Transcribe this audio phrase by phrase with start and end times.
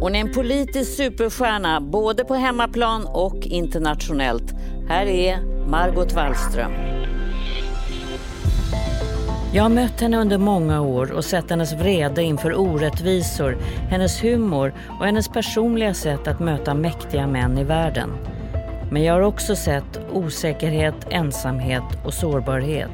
[0.00, 4.54] Hon är en politisk superstjärna både på hemmaplan och internationellt.
[4.88, 6.72] Här är Margot Wallström.
[9.54, 13.58] Jag har mött henne under många år och sett hennes vrede inför orättvisor,
[13.90, 18.10] hennes humor och hennes personliga sätt att möta mäktiga män i världen.
[18.90, 22.90] Men jag har också sett osäkerhet, ensamhet och sårbarhet.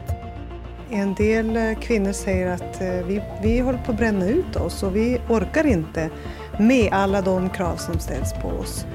[0.91, 4.83] En del eh, kvinnor säger att eh, vi, vi håller på att bränna ut oss
[4.83, 6.11] och vi orkar inte
[6.61, 8.87] med alla de krav som ställs på oss.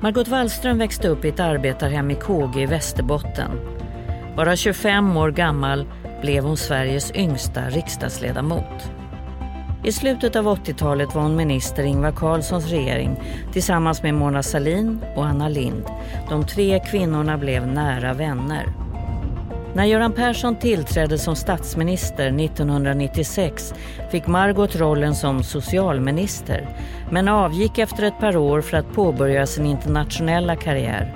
[0.00, 3.50] Margot Wallström växte upp i ett arbetarhem i Kåge i Västerbotten.
[4.36, 5.86] Bara 25 år gammal
[6.20, 8.90] blev hon Sveriges yngsta riksdagsledamot.
[9.84, 13.20] I slutet av 80-talet var hon minister i Ingvar Carlssons regering
[13.52, 15.84] tillsammans med Mona Salin och Anna Lind.
[16.28, 18.83] De tre kvinnorna blev nära vänner.
[19.74, 23.74] När Göran Persson tillträdde som statsminister 1996
[24.10, 26.68] fick Margot rollen som socialminister
[27.10, 31.14] men avgick efter ett par år för att påbörja sin internationella karriär.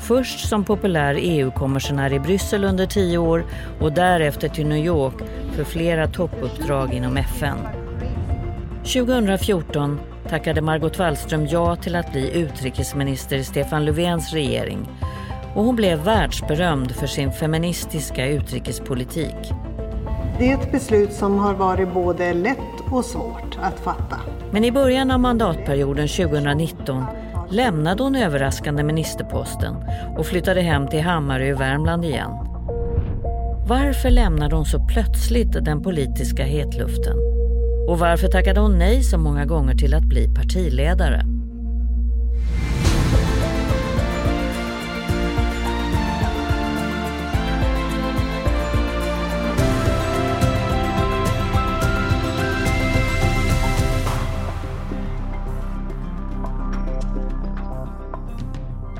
[0.00, 3.44] Först som populär EU-kommissionär i Bryssel under tio år
[3.80, 5.14] och därefter till New York
[5.52, 7.58] för flera toppuppdrag inom FN.
[8.78, 14.88] 2014 tackade Margot Wallström ja till att bli utrikesminister i Stefan Löfvens regering
[15.56, 19.36] och hon blev världsberömd för sin feministiska utrikespolitik.
[20.38, 22.58] Det är ett beslut som har varit både lätt
[22.90, 24.20] och svårt att fatta.
[24.50, 27.04] Men i början av mandatperioden 2019
[27.50, 29.74] lämnade hon överraskande ministerposten
[30.18, 32.30] och flyttade hem till Hammarö i Värmland igen.
[33.68, 37.16] Varför lämnade hon så plötsligt den politiska hetluften?
[37.88, 41.35] Och varför tackade hon nej så många gånger till att bli partiledare?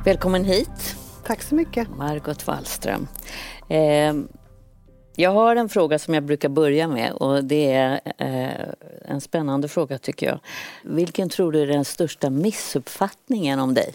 [0.06, 0.96] Välkommen hit.
[1.24, 1.88] Tack så mycket.
[1.96, 3.08] Margot Wallström.
[3.68, 4.14] Eh,
[5.16, 8.68] jag har en fråga som jag brukar börja med och det är eh,
[9.04, 10.40] en spännande fråga tycker jag.
[10.84, 13.94] Vilken tror du är den största missuppfattningen om dig?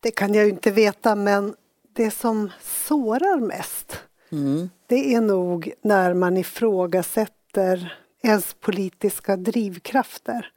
[0.00, 1.54] Det kan jag ju inte veta men
[1.92, 4.00] det som sårar mest
[4.32, 4.70] mm.
[4.86, 10.52] det är nog när man ifrågasätter ens politiska drivkrafter.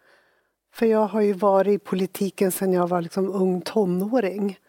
[0.73, 4.59] För jag har ju varit i politiken sedan jag var liksom ung tonåring.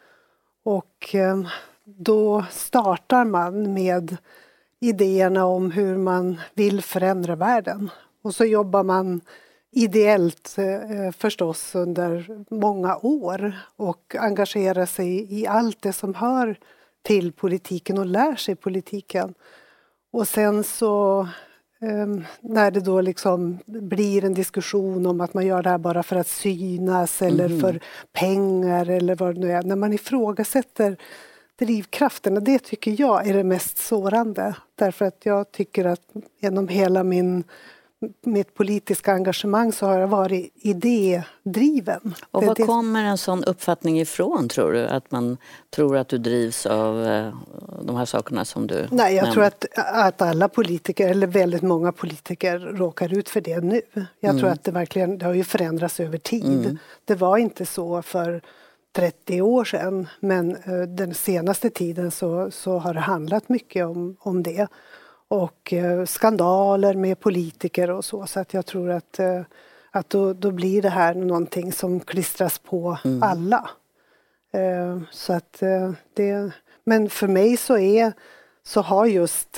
[0.65, 1.49] Och ehm,
[1.85, 4.17] då startar man med
[4.81, 7.91] idéerna om hur man vill förändra världen.
[8.23, 9.21] Och så jobbar man
[9.71, 16.57] ideellt eh, förstås under många år och engagerar sig i allt det som hör
[17.03, 19.35] till politiken och lär sig politiken.
[20.11, 21.29] Och sen så
[21.85, 26.03] Ehm, när det då liksom blir en diskussion om att man gör det här bara
[26.03, 27.61] för att synas eller mm.
[27.61, 27.81] för
[28.13, 29.63] pengar eller vad det nu är.
[29.63, 30.97] När man ifrågasätter
[31.59, 34.57] drivkrafterna, det tycker jag är det mest sårande.
[34.75, 36.03] Därför att jag tycker att
[36.41, 37.45] genom hela min
[38.23, 42.15] mitt politiska engagemang så har jag varit idédriven.
[42.31, 44.87] Och var kommer en sån uppfattning ifrån tror du?
[44.87, 45.37] Att man
[45.71, 47.35] tror att du drivs av eh,
[47.83, 49.33] de här sakerna som du Nej, jag nämnde?
[49.33, 53.83] tror att, att alla politiker, eller väldigt många politiker, råkar ut för det nu.
[54.21, 54.41] Jag mm.
[54.41, 56.65] tror att det verkligen, det har ju förändrats över tid.
[56.65, 56.79] Mm.
[57.05, 58.43] Det var inte så för
[58.95, 64.17] 30 år sedan men eh, den senaste tiden så, så har det handlat mycket om,
[64.21, 64.69] om det
[65.35, 68.27] och eh, skandaler med politiker och så.
[68.27, 69.41] Så att jag tror att, eh,
[69.91, 73.23] att då, då blir det här någonting som klistras på mm.
[73.23, 73.71] alla.
[74.53, 75.63] Eh, så att
[76.15, 76.51] det,
[76.85, 78.13] men för mig så är
[78.67, 79.53] så har just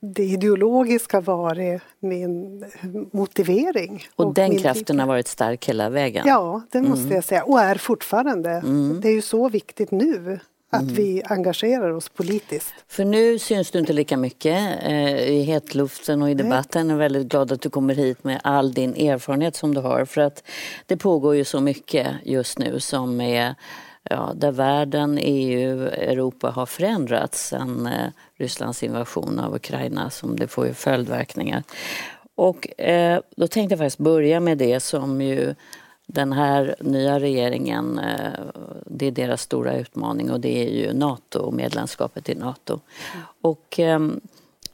[0.00, 2.64] det ideologiska varit min
[3.12, 4.06] motivering.
[4.16, 6.24] Och, och den kraften har varit stark hela vägen?
[6.26, 7.14] Ja, det måste mm.
[7.14, 7.44] jag säga.
[7.44, 8.50] Och är fortfarande.
[8.50, 9.00] Mm.
[9.00, 10.40] Det är ju så viktigt nu
[10.76, 12.74] att vi engagerar oss politiskt.
[12.88, 16.88] För nu syns du inte lika mycket eh, i hetluften och i debatten.
[16.88, 20.04] Jag är väldigt glad att du kommer hit med all din erfarenhet som du har.
[20.04, 20.42] För att
[20.86, 23.54] det pågår ju så mycket just nu som är
[24.10, 30.48] ja, där världen, EU, Europa har förändrats sedan eh, Rysslands invasion av Ukraina som det
[30.48, 31.62] får ju följdverkningar.
[32.34, 35.54] Och eh, då tänkte jag faktiskt börja med det som ju
[36.06, 38.40] den här nya regeringen, eh,
[38.86, 42.80] det är deras stora utmaning och det är ju NATO och medlemskapet i NATO.
[43.14, 43.26] Mm.
[43.40, 44.20] Och ehm,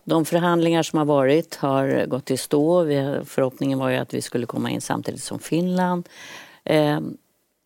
[0.05, 2.85] de förhandlingar som har varit har gått i stå.
[3.25, 6.09] Förhoppningen var ju att vi skulle komma in samtidigt som Finland.
[6.65, 7.17] Ehm,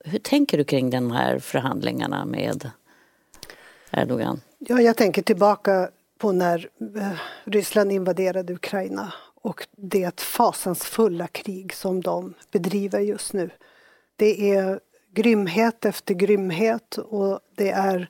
[0.05, 2.71] hur tänker du kring de här förhandlingarna med
[3.91, 4.41] Erdogan?
[4.59, 9.13] Ja, jag tänker tillbaka på när eh, Ryssland invaderade Ukraina
[9.47, 13.51] och det fasansfulla krig som de bedriver just nu.
[14.17, 14.81] Det är
[15.15, 18.09] grymhet efter grymhet och det är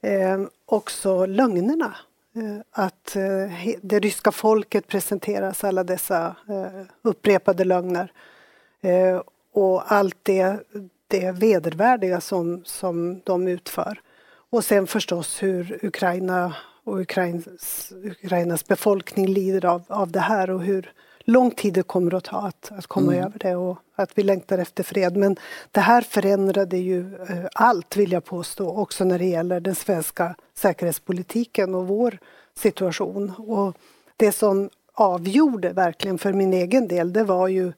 [0.00, 1.96] eh, också lögnerna.
[2.36, 8.12] Eh, att eh, det ryska folket presenteras alla dessa eh, upprepade lögner.
[8.80, 9.22] Eh,
[9.52, 10.58] och allt det,
[11.06, 14.00] det vedervärdiga som, som de utför.
[14.50, 16.54] Och sen förstås hur Ukraina
[16.88, 20.92] och Ukrainas, Ukrainas befolkning lider av, av det här och hur
[21.24, 23.24] lång tid det kommer att ta att, att komma mm.
[23.24, 25.16] över det och att vi längtar efter fred.
[25.16, 25.36] Men
[25.70, 30.34] det här förändrade ju eh, allt, vill jag påstå, också när det gäller den svenska
[30.54, 32.18] säkerhetspolitiken och vår
[32.54, 33.30] situation.
[33.30, 33.76] Och
[34.16, 37.72] det som avgjorde verkligen för min egen del, det var ju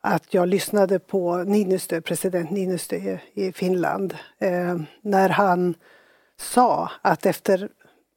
[0.00, 5.74] att jag lyssnade på Niinistö, president Niinistö i Finland, eh, när han
[6.36, 7.68] sa att efter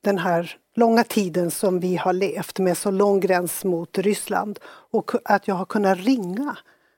[0.01, 5.11] den här långa tiden som vi har levt med så lång gräns mot Ryssland och
[5.25, 6.57] att jag har kunnat ringa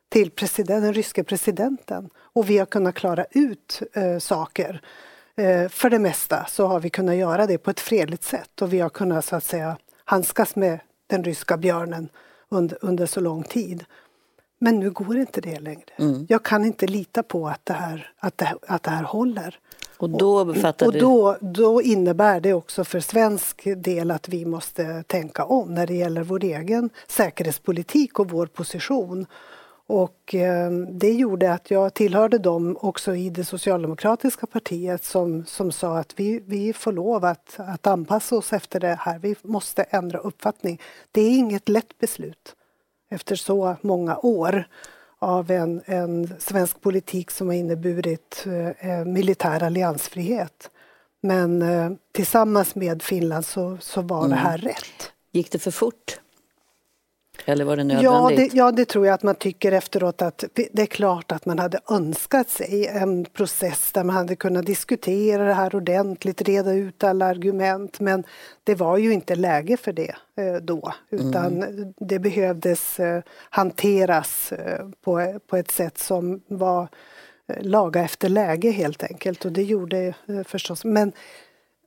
[0.10, 4.82] till president, den ryske presidenten och vi har kunnat klara ut eh, saker.
[5.36, 8.74] Eh, för det mesta så har vi kunnat göra det på ett fredligt sätt och
[8.74, 12.10] vi har kunnat så att säga handskas med den ryska björnen
[12.50, 13.86] under, under så lång tid.
[14.60, 15.90] Men nu går inte det längre.
[15.96, 16.26] Mm.
[16.30, 19.60] Jag kan inte lita på att det här, att det, att det här håller.
[19.98, 25.04] Och då befattade och då, då innebär det också för svensk del att vi måste
[25.04, 29.26] tänka om när det gäller vår egen säkerhetspolitik och vår position.
[29.88, 35.72] Och eh, det gjorde att jag tillhörde dem också i det socialdemokratiska partiet som, som
[35.72, 39.20] sa att vi, vi får lov att, att anpassa oss efter det här.
[39.20, 40.82] Vi måste ändra uppfattning.
[41.12, 42.56] Det är inget lätt beslut
[43.10, 44.68] efter så många år
[45.24, 50.70] av en, en svensk politik som har inneburit eh, eh, militär alliansfrihet.
[51.22, 54.30] Men eh, tillsammans med Finland så, så var mm.
[54.30, 55.12] det här rätt.
[55.32, 56.20] Gick det för fort?
[57.46, 58.04] Eller var det nödvändigt?
[58.04, 61.46] Ja det, ja, det tror jag att man tycker efteråt att det är klart att
[61.46, 66.74] man hade önskat sig en process där man hade kunnat diskutera det här ordentligt, reda
[66.74, 68.00] ut alla argument.
[68.00, 68.24] Men
[68.64, 71.94] det var ju inte läge för det eh, då, utan mm.
[71.98, 76.88] det behövdes eh, hanteras eh, på, på ett sätt som var
[77.62, 80.14] laga efter läge helt enkelt och det gjorde
[80.46, 80.86] förstås.
[80.86, 81.12] Men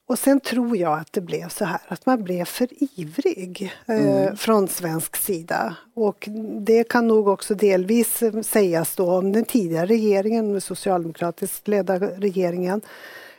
[0.06, 2.68] och sen tror jag att det blev så här att man blev för
[3.00, 4.36] ivrig eh, mm.
[4.36, 5.76] från svensk sida.
[5.94, 6.28] Och
[6.60, 12.80] det kan nog också delvis sägas då om den tidigare regeringen, den socialdemokratiskt ledda regeringen.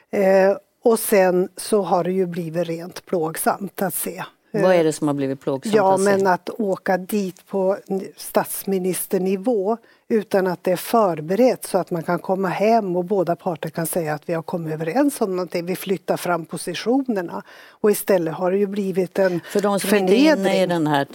[0.10, 4.94] Eh, och sen så har det ju blivit rent plågsamt att se vad är det
[4.94, 5.76] som har blivit plågsamt?
[5.76, 7.78] Ja, men att åka dit på
[8.16, 9.78] statsministernivå
[10.10, 13.88] utan att det är förberett så att man kan komma hem och båda parter kan
[13.88, 15.66] säga att vi har kommit överens om någonting.
[15.66, 20.20] Vi flyttar fram positionerna och istället har det ju blivit en För de som förnedring.
[20.20, 21.08] inte är inne i den här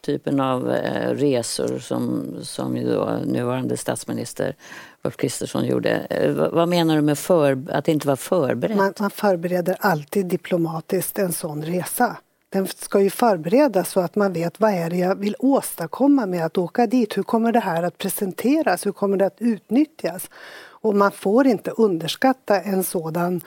[0.00, 4.54] typen av eh, resor som, som ju då nuvarande statsminister
[5.02, 5.90] Ulf Kristersson gjorde.
[5.90, 8.76] Eh, vad menar du med för, att det inte var förberett?
[8.76, 12.16] Man, man förbereder alltid diplomatiskt en sån resa
[12.56, 16.46] den ska ju förberedas så att man vet vad är det jag vill åstadkomma med
[16.46, 17.16] att åka dit.
[17.16, 18.86] Hur kommer det här att presenteras?
[18.86, 20.30] Hur kommer det att utnyttjas?
[20.58, 23.40] Och man får inte underskatta en sådan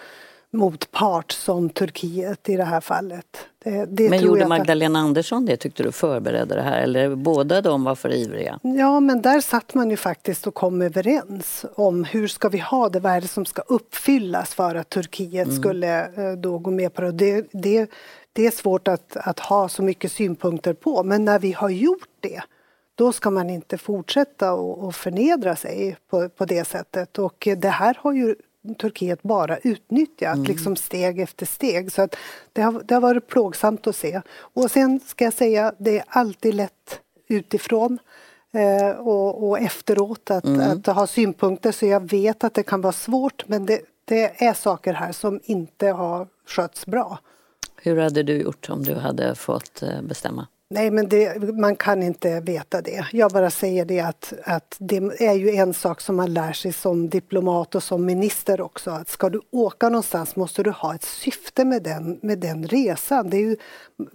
[0.52, 3.49] motpart som Turkiet i det här fallet.
[3.64, 5.06] Det, det men gjorde Magdalena att...
[5.06, 6.82] Andersson det, tyckte du, förberedde det här?
[6.82, 8.60] Eller båda de var för ivriga?
[8.62, 12.90] Ja, men där satt man ju faktiskt och kom överens om hur ska vi ha
[12.90, 15.58] det, vad är det som ska uppfyllas för att Turkiet mm.
[15.58, 17.12] skulle eh, då gå med på det.
[17.12, 17.90] det, det
[18.34, 21.04] det är svårt att, att ha så mycket synpunkter på.
[21.04, 22.42] Men när vi har gjort det,
[22.96, 27.20] då ska man inte fortsätta och, förnedra sig på, på det sättet.
[27.20, 28.36] Och det här har ju
[28.78, 30.46] Turkiet bara utnyttjat, mm.
[30.46, 31.92] liksom steg efter steg.
[31.92, 32.16] Så att
[32.54, 34.22] det, har, det har varit plågsamt att se.
[34.30, 38.00] Och sen ska jag säga, det är alltid lätt utifrån
[38.54, 40.72] eh, och, och, efteråt att, mm.
[40.72, 41.72] att, ha synpunkter.
[41.72, 45.40] Så jag vet att det kan vara svårt, men det, det är saker här som
[45.44, 47.20] inte har skötts bra.
[47.76, 50.48] Hur hade du gjort om du hade fått eh, bestämma?
[50.72, 53.06] Nej, men det, man kan inte veta det.
[53.12, 56.74] Jag bara säger det att, att det är ju en sak som man lär sig
[56.74, 58.92] som diplomat och som minister också.
[58.92, 63.30] Att ska du åka någonstans måste du ha ett syfte med den, med den resan.
[63.30, 63.56] Det är ju,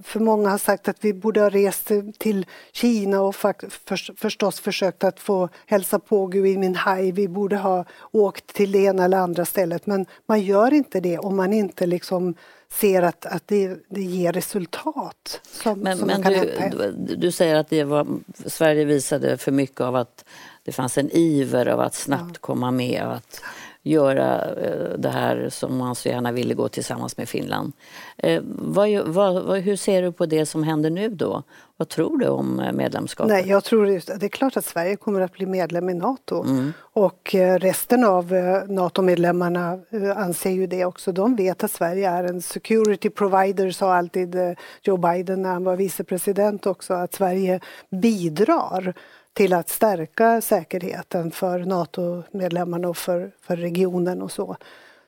[0.02, 5.04] för många har sagt att vi borde ha rest till Kina och för, förstås försökt
[5.04, 7.12] att få hälsa på Gui Minhai.
[7.12, 9.86] Vi borde ha åkt till det ena eller andra stället.
[9.86, 12.34] Men man gör inte det om man inte liksom
[12.80, 15.40] ser att, att det, det ger resultat.
[15.62, 18.06] Som, men som men du, du säger att det var,
[18.46, 20.24] Sverige visade för mycket av att
[20.64, 22.38] det fanns en iver av att snabbt ja.
[22.40, 23.40] komma med att
[23.84, 27.72] göra eh, det här som man så gärna ville gå tillsammans med Finland.
[28.16, 31.42] Eh, vad, vad, hur ser du på det som händer nu då?
[31.76, 33.32] Vad tror du om eh, medlemskapet?
[33.32, 36.42] Nej, jag tror det, det är klart att Sverige kommer att bli medlem i Nato
[36.42, 36.72] mm.
[36.78, 38.32] och resten av
[38.68, 39.78] NATO-medlemmarna
[40.16, 41.12] anser ju det också.
[41.12, 44.36] De vet att Sverige är en security provider, sa alltid
[44.82, 47.60] Joe Biden när han var vicepresident också, att Sverige
[47.90, 48.94] bidrar
[49.34, 54.56] till att stärka säkerheten för NATO-medlemmarna och för, för regionen och så.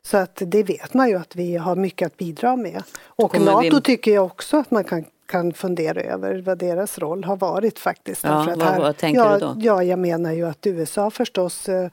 [0.02, 2.82] Så att det vet man ju att vi har mycket att bidra med.
[3.04, 3.80] Och Nato vi...
[3.80, 8.24] tycker jag också att man kan, kan fundera över vad deras roll har varit faktiskt.
[8.24, 9.54] Ja, vad, här, vad tänker ja, du då?
[9.58, 11.90] Ja, jag menar ju att USA förstås eh,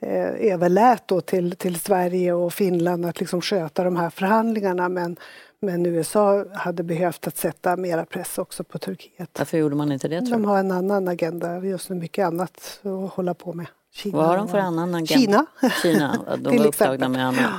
[0.00, 5.16] eh, överlät då till, till Sverige och Finland att liksom sköta de här förhandlingarna men
[5.62, 9.30] men USA hade behövt att sätta mera press också på Turkiet.
[9.38, 10.20] Varför gjorde man inte det?
[10.20, 13.66] Tror de har en annan agenda, just nu mycket annat att hålla på med.
[13.94, 15.46] Kina Vad har de för annan agenda?
[15.60, 15.70] Kina.
[15.82, 17.50] Kina, de var upptagna med annat.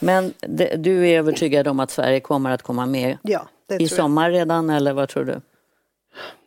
[0.00, 3.46] Men det, du är övertygad om att Sverige kommer att komma med ja,
[3.78, 5.40] i sommar redan eller vad tror du?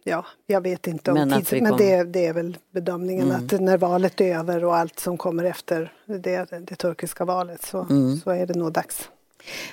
[0.04, 3.46] Ja, jag vet inte om men, tids, men det, det, är väl bedömningen mm.
[3.46, 7.82] att när valet är över och allt som kommer efter det, det turkiska valet så,
[7.82, 8.18] mm.
[8.18, 9.10] så är det nog dags.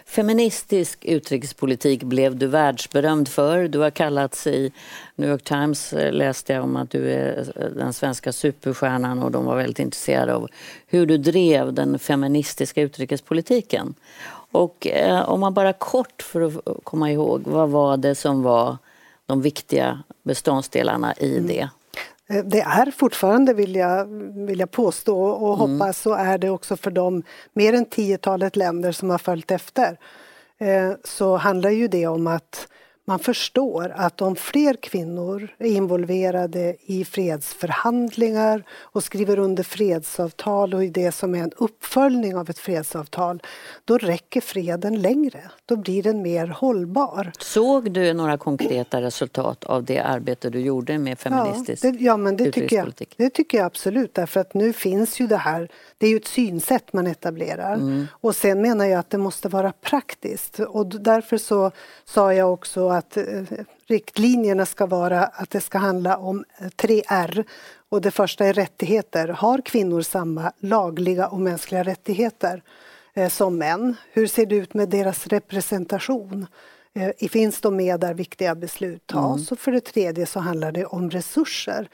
[0.07, 3.69] Feministisk utrikespolitik blev du världsberömd för.
[3.69, 4.73] Du har kallats i
[5.17, 9.31] New York Times, eh, läste jag om att du är eh, den svenska superstjärnan och
[9.31, 10.49] de var väldigt intresserade av
[10.87, 13.95] hur du drev den feministiska utrikespolitiken.
[14.53, 18.77] Och eh, om man bara kort för att komma ihåg, vad var det som var
[19.27, 21.47] de viktiga beståndsdelarna i mm.
[21.47, 21.69] det?
[22.31, 24.07] Eh, det är fortfarande, vill jag,
[24.47, 25.71] vill jag påstå och mm.
[25.71, 29.99] hoppas så är det också för de mer än tiotalet länder som har följt efter.
[30.59, 32.69] Eh, så handlar ju det om att
[33.05, 40.85] man förstår att om fler kvinnor är involverade i fredsförhandlingar och skriver under fredsavtal och
[40.85, 43.43] i det som är en uppföljning av ett fredsavtal,
[43.85, 45.41] då räcker freden längre.
[45.67, 47.33] Då blir den mer hållbar.
[47.39, 52.17] Såg du några konkreta resultat av det arbete du gjorde med feministisk ja, det, ja,
[52.17, 55.69] men det tycker, jag, det tycker jag absolut, därför att nu finns ju det här,
[56.03, 57.75] det är ju ett synsätt man etablerar.
[57.75, 58.07] Mm.
[58.13, 61.71] Och sen menar jag att det måste vara praktiskt och därför så
[62.05, 63.25] sa jag också att eh,
[63.87, 67.45] riktlinjerna ska vara att det ska handla om eh, tre R.
[67.89, 69.29] Och det första är rättigheter.
[69.29, 72.63] Har kvinnor samma lagliga och mänskliga rättigheter
[73.15, 73.97] eh, som män?
[74.13, 76.47] Hur ser det ut med deras representation?
[76.95, 79.41] Eh, finns de med där viktiga beslut tas?
[79.41, 79.47] Mm.
[79.51, 81.89] Och för det tredje så handlar det om resurser.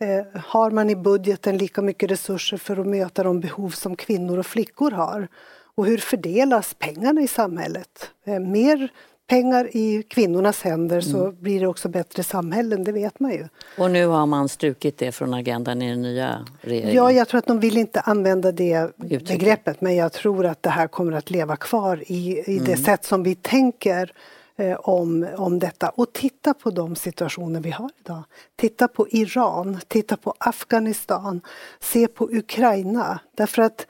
[0.00, 4.38] Eh, har man i budgeten lika mycket resurser för att möta de behov som kvinnor
[4.38, 5.28] och flickor har?
[5.76, 8.10] Och hur fördelas pengarna i samhället?
[8.26, 8.88] Eh, mer
[9.26, 11.36] pengar i kvinnornas händer så mm.
[11.40, 13.48] blir det också bättre samhällen, det vet man ju.
[13.78, 16.94] Och nu har man strukit det från agendan i den nya regeringen?
[16.94, 19.28] Ja, jag tror att de vill inte använda det Uttryck.
[19.28, 22.64] begreppet men jag tror att det här kommer att leva kvar i, i mm.
[22.64, 24.12] det sätt som vi tänker
[24.56, 25.88] Eh, om, om detta.
[25.88, 28.22] Och titta på de situationer vi har idag.
[28.56, 31.40] Titta på Iran, titta på Afghanistan,
[31.80, 33.18] se på Ukraina.
[33.36, 33.86] Därför att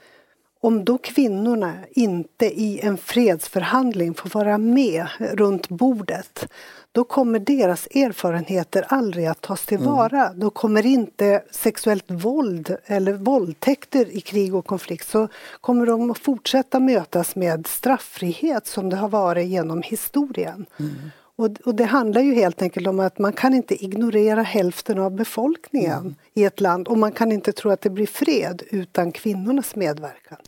[0.61, 6.49] om då kvinnorna inte i en fredsförhandling får vara med runt bordet
[6.94, 10.26] då kommer deras erfarenheter aldrig att tas tillvara.
[10.26, 10.40] Mm.
[10.40, 15.28] Då kommer inte sexuellt våld eller våldtäkter i krig och konflikt så
[15.60, 20.66] kommer de att fortsätta mötas med strafffrihet som det har varit genom historien.
[20.78, 20.92] Mm.
[21.36, 25.10] Och, och, det handlar ju helt enkelt om att man kan inte ignorera hälften av
[25.10, 26.14] befolkningen mm.
[26.34, 30.38] i ett land och man kan inte tro att det blir fred utan kvinnornas medverkan.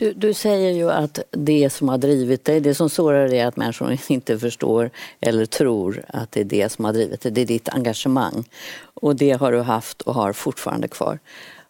[0.00, 3.46] Du, du säger ju att det som har drivit dig, det som sårar dig är
[3.46, 4.90] att människor inte förstår
[5.20, 7.32] eller tror att det är det som har drivit dig.
[7.32, 8.48] Det är ditt engagemang.
[8.94, 11.18] Och det har du haft och har fortfarande kvar.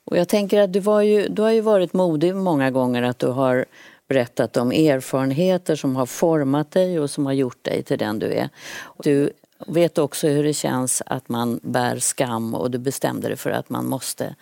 [0.05, 3.19] Och jag tänker att du, var ju, du har ju varit modig många gånger att
[3.19, 3.65] du har
[4.09, 8.33] berättat om erfarenheter som har format dig och som har gjort dig till den du
[8.33, 8.49] är.
[8.99, 9.31] Du
[9.67, 13.71] vet också hur det känns att man bär skam och du bestämde dig för att
[13.71, 14.35] man måste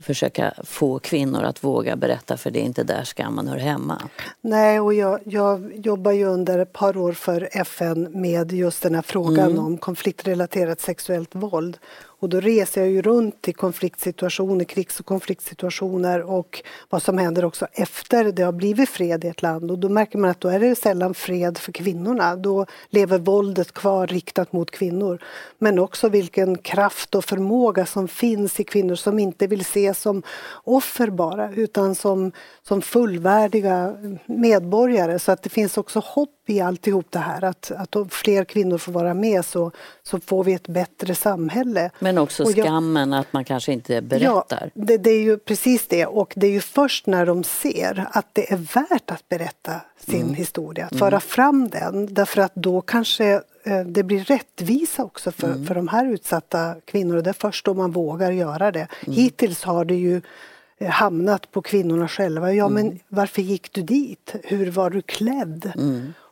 [0.00, 4.02] försöka få kvinnor att våga berätta för det är inte där skammen hör hemma.
[4.40, 8.94] Nej, och jag, jag jobbar ju under ett par år för FN med just den
[8.94, 9.64] här frågan mm.
[9.64, 11.78] om konfliktrelaterat sexuellt våld.
[12.18, 17.44] Och då reser jag ju runt i konfliktsituationer, krigs och konfliktsituationer och vad som händer
[17.44, 19.70] också efter det har blivit fred i ett land.
[19.70, 22.36] Och då märker man att då är det sällan fred för kvinnorna.
[22.36, 25.22] Då lever våldet kvar riktat mot kvinnor.
[25.58, 30.22] Men också vilken kraft och förmåga som finns i kvinnor som inte vill ses som
[30.64, 32.32] offer bara utan som,
[32.62, 33.96] som fullvärdiga
[34.26, 35.18] medborgare.
[35.18, 37.44] Så att det finns också hopp i alltihop det här.
[37.44, 39.70] Att, att om fler kvinnor får vara med så,
[40.02, 41.90] så får vi ett bättre samhälle.
[42.06, 44.70] Men också skammen jag, att man kanske inte berättar.
[44.74, 48.06] Ja, det, det, är ju precis det och det är ju först när de ser
[48.10, 50.34] att det är värt att berätta sin mm.
[50.34, 51.20] historia, att föra mm.
[51.20, 55.66] fram den därför att då kanske eh, det blir rättvisa också för, mm.
[55.66, 57.20] för de här utsatta kvinnorna.
[57.22, 58.88] Det är först då man vågar göra det.
[59.06, 59.16] Mm.
[59.16, 60.22] Hittills har det ju
[60.78, 62.52] eh, hamnat på kvinnorna själva.
[62.52, 62.98] Ja, men mm.
[63.08, 64.34] varför gick du dit?
[64.44, 65.72] Hur var du klädd?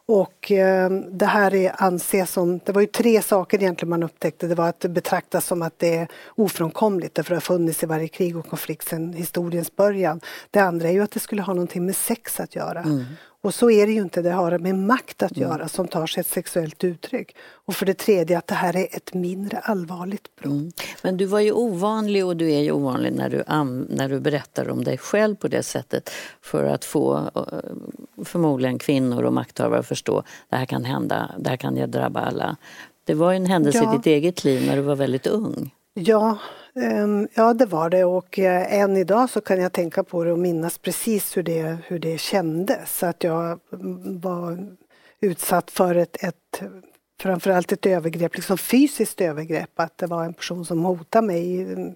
[0.06, 4.46] Och eh, det här är anses som, det var ju tre saker egentligen man upptäckte.
[4.46, 7.82] Det var att det betraktas som att det är ofrånkomligt därför att det har funnits
[7.82, 10.20] i varje krig och konflikt sedan historiens början.
[10.50, 12.80] Det andra är ju att det skulle ha någonting med sex att göra.
[12.80, 13.04] Mm.
[13.44, 15.48] Och så är det ju inte, det har med makt att mm.
[15.48, 17.36] göra som tar sig ett sexuellt uttryck.
[17.50, 20.52] Och för det tredje att det här är ett mindre allvarligt brott.
[20.52, 20.72] Mm.
[21.02, 23.44] Men du var ju ovanlig och du är ju ovanlig när du,
[23.96, 26.10] när du berättar om dig själv på det sättet
[26.40, 31.30] för att få eh, förmodligen kvinnor och makthavare att förstå att det här kan hända,
[31.38, 32.56] det här kan drabba alla.
[33.04, 33.94] Det var en händelse ja.
[33.94, 35.70] i ditt eget liv när du var väldigt ung.
[35.94, 36.38] Ja,
[36.80, 40.32] Ehm, ja, det var det och eh, än idag så kan jag tänka på det
[40.32, 43.02] och minnas precis hur det, hur det kändes.
[43.02, 43.60] Att jag
[44.20, 44.76] var
[45.20, 46.62] utsatt för ett, ett
[47.20, 49.80] framförallt ett övergrepp, liksom fysiskt övergrepp.
[49.80, 51.94] Att det var en person som hotade mig mm,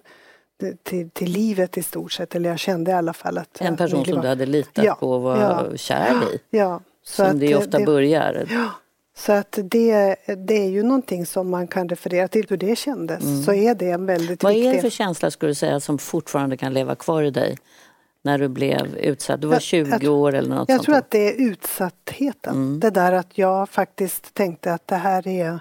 [0.83, 2.35] till, till livet i stort sett.
[2.35, 3.61] Eller jag kände i alla fall att...
[3.61, 6.39] En person som du hade litat ja, på och var ja, kär i?
[6.49, 6.81] Ja.
[7.03, 8.47] Så som det ofta det, börjar?
[8.49, 8.69] Ja,
[9.19, 13.23] så att det, det är ju någonting som man kan referera till hur det kändes.
[13.23, 13.43] Mm.
[13.43, 14.69] Så är det en väldigt Vad viktig...
[14.69, 17.57] är det för känsla skulle du säga som fortfarande kan leva kvar i dig?
[18.21, 19.41] När du blev utsatt?
[19.41, 22.55] Du var 20 jag, år eller något Jag sånt tror att det är utsattheten.
[22.55, 22.79] Mm.
[22.79, 25.59] Det där att jag faktiskt tänkte att det här är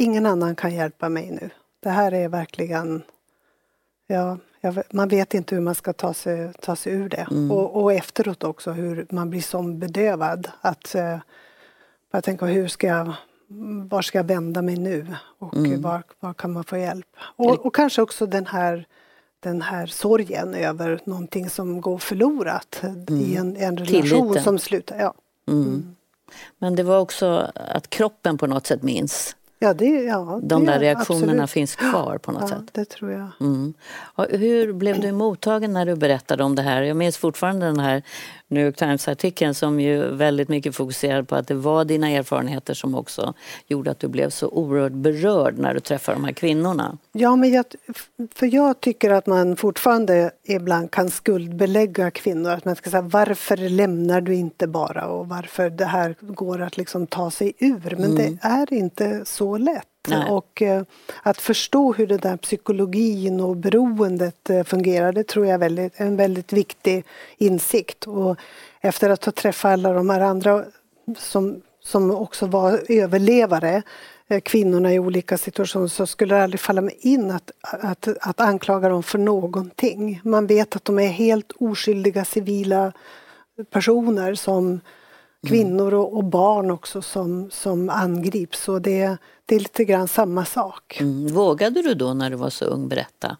[0.00, 1.50] Ingen annan kan hjälpa mig nu.
[1.80, 3.02] Det här är verkligen
[4.06, 4.36] Ja,
[4.90, 7.26] man vet inte hur man ska ta sig, ta sig ur det.
[7.30, 7.50] Mm.
[7.50, 10.48] Och, och, efteråt också hur man blir som bedövad.
[10.60, 10.94] Att
[12.10, 13.12] jag tänker hur ska jag,
[13.88, 15.06] var ska jag vända mig nu
[15.38, 15.82] och mm.
[15.82, 17.06] var, var kan man få hjälp?
[17.20, 18.86] Och, och, kanske också den här,
[19.40, 23.20] den här sorgen över någonting som går förlorat mm.
[23.20, 24.44] i en, en relation Tilliten.
[24.44, 24.98] som slutar.
[24.98, 25.14] Ja.
[25.48, 25.62] Mm.
[25.62, 25.96] mm.
[26.58, 30.78] Men det var också att kroppen på något sätt minns Ja, det, ja, De där
[30.78, 31.50] reaktionerna absolut.
[31.50, 32.64] finns kvar på något ja, sätt?
[32.72, 33.28] det tror jag.
[33.40, 33.74] Mm.
[34.30, 36.82] hur blev du mottagen när du berättade om det här?
[36.82, 38.02] Jag minns fortfarande den här
[38.48, 42.94] New York Times-artikeln som ju väldigt mycket fokuserade på att det var dina erfarenheter som
[42.94, 43.34] också
[43.66, 46.98] gjorde att du blev så oerhört berörd när du träffade de här kvinnorna.
[47.20, 47.64] Ja, men jag,
[48.34, 52.50] för jag tycker att man fortfarande ibland kan skuldbelägga kvinnor.
[52.50, 56.76] Att man ska säga varför lämnar du inte bara och varför det här går att
[56.76, 57.96] liksom ta sig ur.
[57.98, 58.14] Men mm.
[58.14, 59.86] det är inte så lätt.
[60.08, 60.30] Nej.
[60.30, 60.82] Och eh,
[61.22, 65.92] att förstå hur den där psykologin och beroendet eh, fungerar, det tror jag är väldigt,
[65.96, 67.04] en väldigt viktig
[67.38, 68.06] insikt.
[68.06, 68.36] Och
[68.80, 70.64] efter att ha träffat alla de här andra
[71.16, 73.82] som, som också var överlevare,
[74.44, 78.88] kvinnorna i olika situationer, så skulle det aldrig falla mig in att, att, att anklaga
[78.88, 80.20] dem för någonting.
[80.24, 82.92] Man vet att de är helt oskyldiga civila
[83.70, 84.80] personer som
[85.46, 88.62] kvinnor och, och, barn också som, som angrips.
[88.62, 90.98] Så det, det är lite grann samma sak.
[91.00, 91.34] Mm.
[91.34, 93.36] Vågade du då när du var så ung berätta?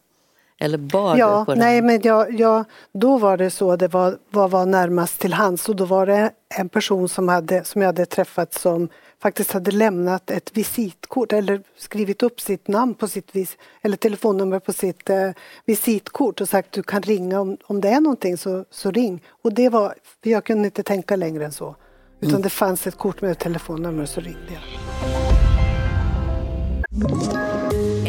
[0.61, 4.19] Eller bar ja, du på nej, men jag, jag, då var det så, det var
[4.31, 7.89] vad var närmast till hands och då var det en person som, hade, som jag
[7.89, 8.89] hade träffat som
[9.23, 14.59] faktiskt hade lämnat ett visitkort eller skrivit upp sitt namn på sitt vis, eller telefonnummer
[14.59, 15.31] på sitt eh,
[15.67, 19.23] visitkort och sagt du kan ringa om, om det är någonting så, så ring.
[19.43, 21.77] Och det var, jag kunde inte tänka längre än så.
[22.21, 22.43] Utan mm.
[22.43, 24.63] det fanns ett kort med ett telefonnummer så ringde jag.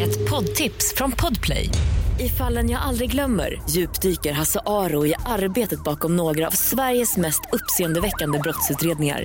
[0.00, 1.70] Ett poddtips från Podplay.
[2.20, 7.40] I fallen jag aldrig glömmer djupdyker Hasse Aro i arbetet bakom några av Sveriges mest
[7.52, 9.24] uppseendeväckande brottsutredningar.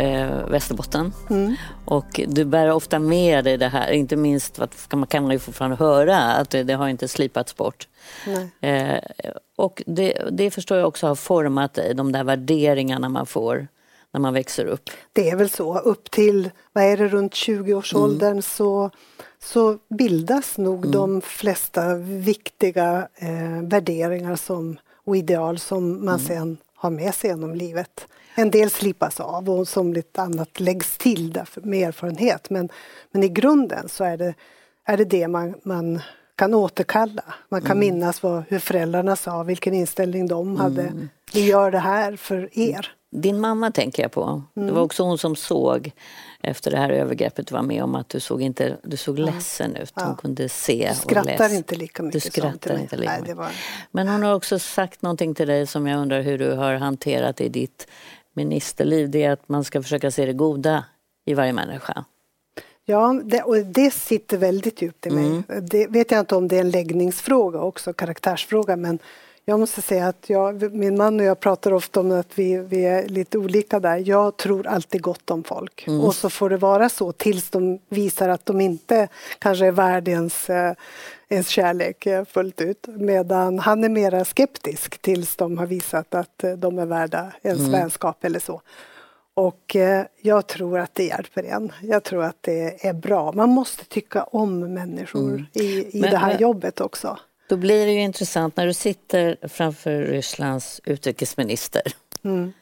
[0.00, 1.54] eh, Västerbotten mm.
[1.84, 5.76] och du bär ofta med dig det här, inte minst kan man, kan ju fortfarande
[5.76, 7.88] höra att det, det har inte slipats bort.
[8.60, 8.98] Eh,
[9.56, 13.68] och det, det förstår jag också har format dig, de där värderingarna man får
[14.12, 14.90] när man växer upp.
[15.12, 18.42] Det är väl så, upp till, vad är det, runt 20-årsåldern mm.
[18.42, 18.90] så,
[19.42, 20.90] så bildas nog mm.
[20.90, 26.26] de flesta viktiga eh, värderingar som, och ideal som man mm.
[26.26, 28.06] sen har med sig genom livet.
[28.34, 32.68] En del slipas av och somligt annat läggs till därför, med erfarenhet men,
[33.12, 34.34] men i grunden så är det,
[34.84, 36.00] är det det man, man
[36.40, 37.22] kan återkalla.
[37.48, 37.78] Man kan mm.
[37.78, 40.82] minnas vad, hur föräldrarna sa, vilken inställning de hade.
[40.82, 41.08] Mm.
[41.32, 42.92] Vi gör det här för er.
[43.12, 44.42] Din mamma tänker jag på.
[44.56, 44.68] Mm.
[44.68, 45.92] Det var också hon som såg
[46.42, 49.24] efter det här övergreppet du var med om att du såg, inte, du såg ja.
[49.26, 49.92] ledsen ut.
[49.94, 50.14] Hon ja.
[50.14, 53.36] kunde se Du skrattar inte lika mycket du skrattar inte lika mycket.
[53.36, 53.50] Var...
[53.90, 57.40] Men hon har också sagt någonting till dig som jag undrar hur du har hanterat
[57.40, 57.86] i ditt
[58.34, 59.10] ministerliv.
[59.10, 60.84] Det är att man ska försöka se det goda
[61.24, 62.04] i varje människa.
[62.84, 65.26] Ja, det, och det sitter väldigt djupt i mig.
[65.26, 65.42] Mm.
[65.62, 68.98] Det vet jag inte om det är en läggningsfråga också, karaktärsfråga, men
[69.50, 72.84] jag måste säga att jag, min man och jag pratar ofta om att vi, vi
[72.84, 74.02] är lite olika där.
[74.06, 76.00] Jag tror alltid gott om folk mm.
[76.00, 79.08] och så får det vara så tills de visar att de inte
[79.38, 80.74] kanske är värd ens, eh,
[81.28, 82.86] ens kärlek eh, fullt ut.
[82.88, 87.60] Medan han är mera skeptisk tills de har visat att eh, de är värda ens
[87.60, 87.72] mm.
[87.72, 88.62] vänskap eller så.
[89.34, 89.76] Och
[90.20, 91.72] jag tror att det hjälper en.
[91.82, 93.32] Jag tror att det är bra.
[93.32, 95.46] Man måste tycka om människor mm.
[95.52, 97.18] i, i men, det här men, jobbet också.
[97.50, 101.82] Då blir det ju intressant när du sitter framför Rysslands utrikesminister
[102.22, 102.52] mm.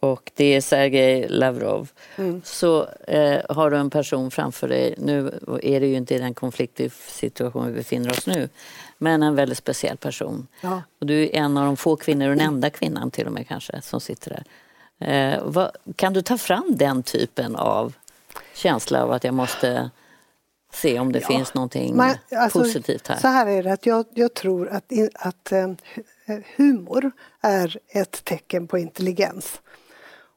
[0.00, 1.90] och det är Sergej Lavrov.
[2.16, 2.42] Mm.
[2.44, 6.34] Så eh, har du en person framför dig, nu är det ju inte i den
[6.34, 8.48] konfliktsituation vi befinner oss nu,
[8.98, 10.46] men en väldigt speciell person.
[10.60, 10.82] Ja.
[11.00, 13.48] Och du är en av de få kvinnor, och den enda kvinnan till och med
[13.48, 14.44] kanske, som sitter där.
[15.08, 17.92] Eh, vad, kan du ta fram den typen av
[18.54, 19.90] känsla av att jag måste
[20.76, 21.26] se om det ja.
[21.26, 23.16] finns någonting Man, alltså, positivt här.
[23.16, 27.10] Så här är det, att jag, jag tror att, att uh, humor
[27.40, 29.60] är ett tecken på intelligens.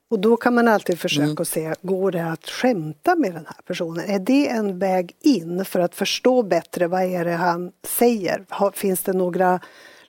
[0.09, 1.45] Och då kan man alltid försöka mm.
[1.45, 4.09] se, går det att skämta med den här personen?
[4.09, 8.45] Är det en väg in för att förstå bättre vad är det han säger?
[8.49, 9.59] Har, finns det några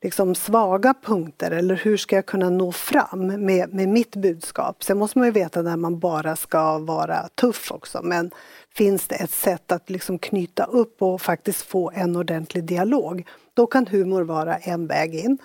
[0.02, 4.84] liksom svaga punkter eller hur ska jag kunna nå fram med, med mitt budskap?
[4.84, 8.30] Sen måste man ju veta när man bara ska vara tuff också men
[8.74, 13.26] finns det ett sätt att liksom knyta upp och faktiskt få en ordentlig dialog.
[13.54, 15.38] Då kan humor vara en väg in.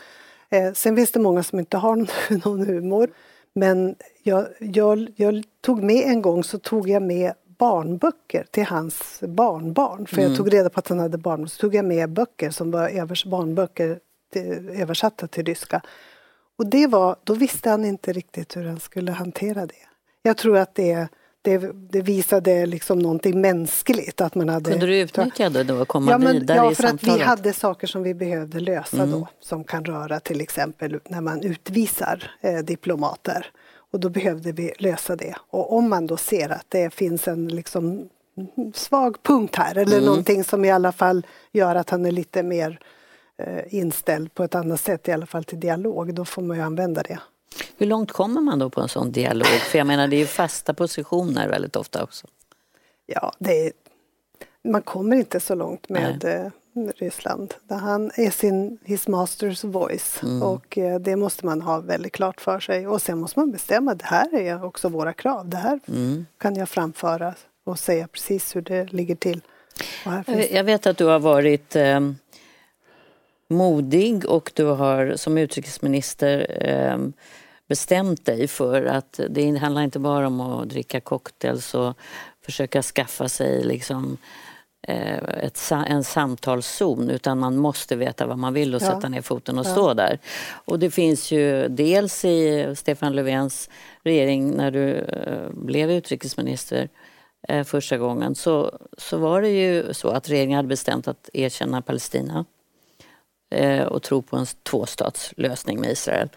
[0.50, 1.96] Eh, sen finns det många som inte har
[2.46, 3.10] någon, humor.
[3.54, 9.20] Men jag, jag, jag, tog med en gång så tog jag med barnböcker till hans
[9.22, 10.08] barnbarn.
[10.08, 10.30] För mm.
[10.30, 11.50] jag tog reda på att han hade barn.
[11.50, 14.00] Så tog jag med böcker som var övers, barnböcker
[14.76, 15.82] översatta till ryska.
[16.58, 19.88] Och det var, då visste han inte riktigt hur han skulle hantera det.
[20.22, 21.10] Jag tror att det
[21.46, 24.22] det, det visade liksom någonting mänskligt.
[24.22, 26.76] Att man hade, Kunde du utnyttja det då och komma ja, men, vidare ja, i
[26.76, 29.12] för att vi hade saker som vi behövde lösa mm.
[29.12, 33.48] då som kan röra till exempel när man utvisar eh, diplomater.
[33.92, 35.36] Och då behövde vi lösa det.
[35.50, 38.10] Och om man då ser att det finns en liksom
[38.74, 40.06] svag punkt här eller mm.
[40.06, 42.78] någonting som i alla fall gör att han är lite mer eh,
[43.68, 47.04] inställd på ett annat sätt, i alla fall till dialog, då får man ju använda
[47.04, 47.20] det.
[47.78, 49.48] Hur långt kommer man då på en sån dialog?
[49.48, 52.28] För jag menar det är ju fasta positioner väldigt ofta också.
[53.06, 53.72] Ja, det är,
[54.64, 56.52] man kommer inte så långt med eh,
[56.96, 57.54] Ryssland.
[57.70, 60.44] Han är sin his masters voice mm.
[60.44, 62.88] och eh, det måste man ha väldigt klart för sig.
[62.88, 65.50] Och sen måste man bestämma, det här är också våra krav.
[65.50, 66.26] Det här mm.
[66.38, 69.42] kan jag framföra och säga precis hur det ligger till.
[70.52, 72.00] Jag vet att du har varit eh,
[73.50, 76.98] modig och du har som utrikesminister eh,
[77.68, 81.98] bestämt dig för att det handlar inte bara om att dricka cocktails och
[82.46, 84.18] försöka skaffa sig liksom
[84.88, 88.86] eh, ett, en samtalszon utan man måste veta vad man vill och ja.
[88.86, 89.72] sätta ner foten och ja.
[89.72, 90.20] stå där.
[90.66, 93.70] Och det finns ju dels i Stefan Löfvens
[94.04, 96.90] regering när du eh, blev utrikesminister
[97.48, 101.82] eh, första gången så, så var det ju så att regeringen hade bestämt att erkänna
[101.82, 102.46] Palestina
[103.88, 106.30] och tro på en tvåstatslösning med Israel.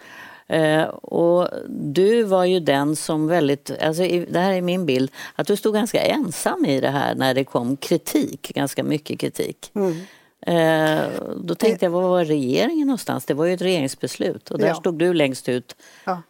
[0.49, 5.47] Eh, och du var ju den som väldigt, alltså det här är min bild, att
[5.47, 9.71] du stod ganska ensam i det här när det kom kritik, ganska mycket kritik.
[9.75, 9.95] Mm.
[10.41, 13.25] Eh, då tänkte jag, var var regeringen någonstans?
[13.25, 14.75] Det var ju ett regeringsbeslut och där ja.
[14.75, 15.75] stod du längst ut.
[16.05, 16.21] Ja.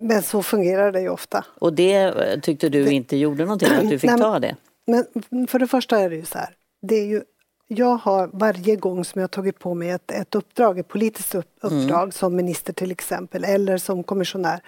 [0.00, 1.44] Men så fungerar det ju ofta.
[1.60, 4.56] Och det eh, tyckte du inte gjorde någonting, att du fick Nej, ta det?
[4.86, 5.04] Men
[5.48, 7.22] för det första är det ju så här, det är ju
[7.68, 11.44] jag har varje gång som jag tagit på mig ett, ett uppdrag, ett politiskt mm.
[11.60, 12.12] uppdrag mm.
[12.12, 14.62] som minister till exempel eller som kommissionär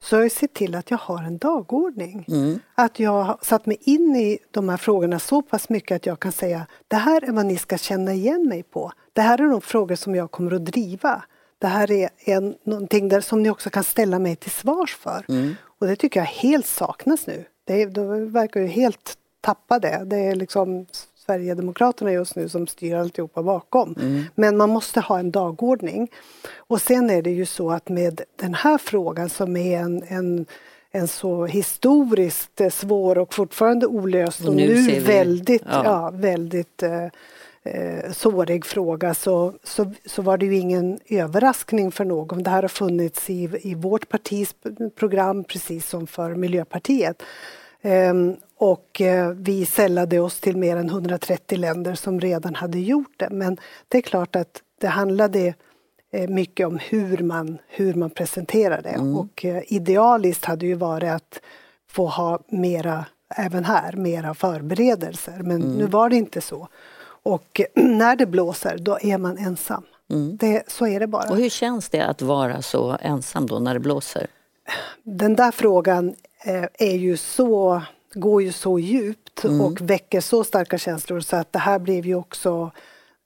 [0.00, 2.24] så har jag sett till att jag har en dagordning.
[2.28, 2.58] Mm.
[2.74, 6.20] Att jag har satt mig in i de här frågorna så pass mycket att jag
[6.20, 8.92] kan säga det här är vad ni ska känna igen mig på.
[9.12, 11.22] Det här är de frågor som jag kommer att driva.
[11.58, 15.24] Det här är en, någonting där, som ni också kan ställa mig till svars för.
[15.28, 15.54] Mm.
[15.64, 17.44] Och det tycker jag helt saknas nu.
[17.64, 20.02] Det, de verkar ju helt tappa det.
[20.04, 20.86] Det är liksom
[21.26, 23.94] Sverigedemokraterna just nu som styr alltihopa bakom.
[24.00, 24.24] Mm.
[24.34, 26.10] Men man måste ha en dagordning.
[26.56, 30.46] Och sen är det ju så att med den här frågan som är en, en
[30.94, 35.82] en så historiskt svår och fortfarande olöst och, nu, nu väldigt, ja.
[35.84, 37.04] ja väldigt eh,
[37.62, 42.42] eh, sårig fråga så, så, så var det ju ingen överraskning för någon.
[42.42, 44.54] Det här har funnits i, i vårt partis
[44.96, 47.22] program precis som för Miljöpartiet.
[47.82, 53.14] Ehm, och eh, vi sällade oss till mer än 130 länder som redan hade gjort
[53.16, 53.28] det.
[53.30, 53.56] Men
[53.88, 55.54] det är klart att det handlade
[56.12, 58.88] eh, mycket om hur man, hur man presenterar det.
[58.88, 59.16] Mm.
[59.16, 61.40] Och eh, idealiskt hade ju varit att
[61.90, 63.04] få ha mera,
[63.36, 65.38] även här, mera förberedelser.
[65.38, 65.76] Men mm.
[65.76, 66.68] nu var det inte så.
[67.22, 69.82] Och när det blåser, då är man ensam.
[70.10, 70.36] Mm.
[70.36, 71.30] Det, så är det bara.
[71.30, 74.26] Och hur känns det att vara så ensam då när det blåser?
[75.02, 76.14] Den där frågan
[76.78, 77.82] är ju så,
[78.14, 79.60] går ju så djupt mm.
[79.60, 82.70] och väcker så starka känslor så att det här blev ju också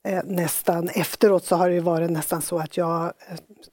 [0.08, 3.12] eh, nästan efteråt så har det varit nästan så att jag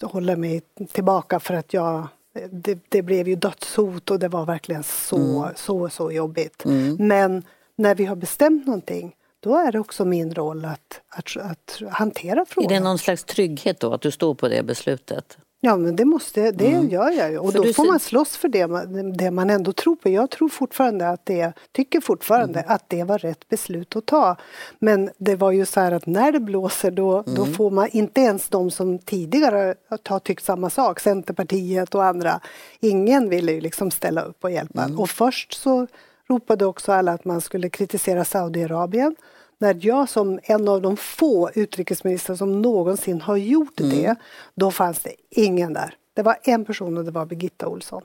[0.01, 2.07] eh, håller mig tillbaka för att jag
[2.51, 5.53] det, det, blev ju dödshot och det var verkligen så, mm.
[5.55, 6.65] så, så jobbigt.
[6.65, 6.95] Mm.
[6.99, 7.43] Men
[7.75, 12.45] när vi har bestämt någonting då är det också min roll att, att, att hantera
[12.45, 12.71] frågan.
[12.71, 15.37] Är det någon slags trygghet då att du står på det beslutet?
[15.65, 16.89] Ja, men det, måste, det mm.
[16.89, 17.37] gör jag ju.
[17.37, 20.09] Och för då får man slåss för det man, det man ändå tror på.
[20.09, 22.75] Jag tror fortfarande att det, tycker fortfarande mm.
[22.75, 24.35] att det var rätt beslut att ta.
[24.79, 27.35] Men det var ju så här att när det blåser då, mm.
[27.35, 29.75] då får man inte ens de som tidigare
[30.07, 32.39] har tyckt samma sak, Centerpartiet och andra.
[32.79, 34.83] Ingen ville ju liksom ställa upp och hjälpa.
[34.83, 34.99] Mm.
[34.99, 35.87] Och först så
[36.27, 39.15] ropade också alla att man skulle kritisera Saudiarabien
[39.57, 43.91] när jag som en av de få utrikesministrar som någonsin har gjort mm.
[43.91, 44.15] det,
[44.55, 45.95] då fanns det ingen där.
[46.15, 48.01] Det var en person och det var Birgitta Olsson.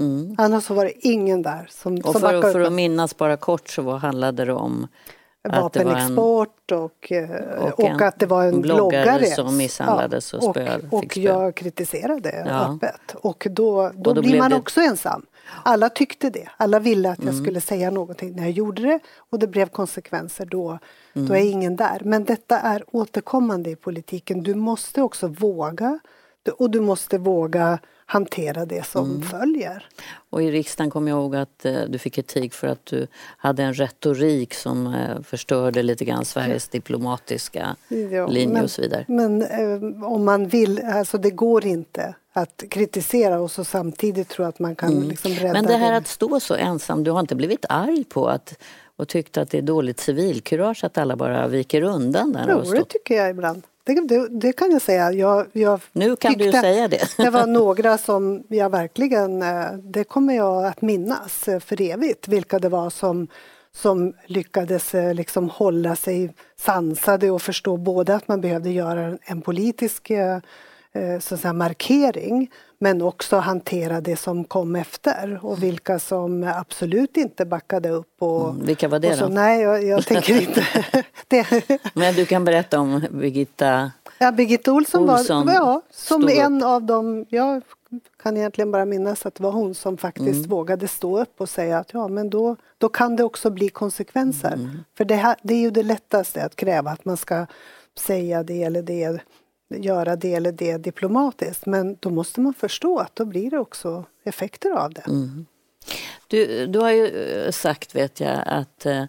[0.00, 0.34] Mm.
[0.38, 3.82] Annars var det ingen där som, och som för, för att minnas bara kort så
[3.82, 4.86] vad handlade det om?
[5.48, 10.86] Vapenexport och, eh, och, och, att det var en bloggare, bloggare som misshandlades och, spöd,
[10.90, 12.74] och, och jag kritiserade ja.
[12.74, 13.14] öppet.
[13.14, 14.56] Och då, då, och då blir man det...
[14.56, 15.26] också ensam.
[15.64, 16.48] Alla tyckte det.
[16.56, 17.44] Alla ville att jag mm.
[17.44, 18.98] skulle säga någonting när jag gjorde det
[19.30, 20.78] och det blev konsekvenser då.
[21.12, 21.28] Mm.
[21.28, 22.02] Då är ingen där.
[22.04, 24.42] Men detta är återkommande i politiken.
[24.42, 25.98] Du måste också våga
[26.58, 29.22] och du måste våga hantera det som mm.
[29.22, 29.86] följer.
[30.30, 33.62] Och i riksdagen kommer jag ihåg att eh, du fick kritik för att du hade
[33.62, 39.04] en retorik som eh, förstörde lite grann Sveriges diplomatiska ja, linje men, och så vidare.
[39.08, 44.44] Men eh, om man vill, alltså det går inte att kritisera och så samtidigt tro
[44.44, 45.08] att man kan mm.
[45.08, 45.96] liksom rädda Men det här det.
[45.96, 48.58] att stå så ensam, du har inte blivit arg på att
[48.96, 52.46] och tyckte att det är dåligt civilkurage att alla bara viker undan där?
[52.48, 53.62] Jo, det tycker jag ibland.
[53.84, 55.12] Det, det, det, kan jag säga.
[55.12, 57.08] Jag, jag nu kan du säga det.
[57.16, 62.28] det var några som jag verkligen, eh, det kommer jag att minnas eh, för evigt,
[62.28, 63.28] vilka det var som,
[63.72, 69.42] som lyckades eh, liksom hålla sig sansade och förstå både att man behövde göra en
[69.42, 70.10] politisk
[71.20, 77.16] så att säga, markering men också hantera det som kom efter och vilka som absolut
[77.16, 78.14] inte backade upp.
[78.18, 79.34] Och, mm, vilka var det så, då?
[79.34, 80.66] Nej, jag, jag tänker inte...
[81.28, 81.46] det.
[81.94, 83.90] Men du kan berätta om Birgitta
[84.22, 87.26] Ja, Birgitta Olsson, Olsson var, ja, som en av dem.
[87.28, 87.62] Jag
[88.22, 90.50] kan egentligen bara minnas att det var hon som faktiskt mm.
[90.50, 94.52] vågade stå upp och säga att ja, men då, då kan det också bli konsekvenser.
[94.52, 94.78] Mm.
[94.96, 97.46] För det, här, det är ju det lättaste att kräva att man ska
[97.98, 99.20] säga det eller det
[99.70, 101.66] göra det eller det diplomatiskt.
[101.66, 105.04] Men då måste man förstå att då blir det också effekter av det.
[105.06, 105.46] Mm.
[106.28, 109.04] Du, du har ju eh, sagt, vet jag, att eh,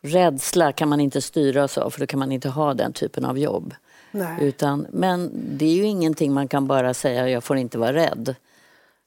[0.00, 3.38] rädsla kan man inte styras av för då kan man inte ha den typen av
[3.38, 3.74] jobb.
[4.10, 4.36] Nej.
[4.40, 8.34] Utan, men det är ju ingenting man kan bara säga, jag får inte vara rädd.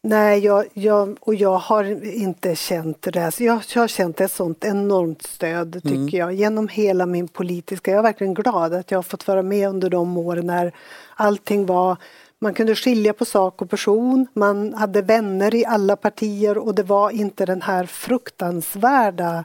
[0.02, 3.40] Nej, jag, jag, och jag har inte känt det.
[3.40, 6.10] Jag, jag har känt ett sånt enormt stöd, tycker mm.
[6.10, 7.92] jag, genom hela min politiska...
[7.92, 10.76] Jag är verkligen glad att jag har fått vara med under de åren när
[11.16, 11.98] allting var...
[12.42, 16.84] Man kunde skilja på sak och person, man hade vänner i alla partier och det
[16.84, 19.44] var inte den här fruktansvärda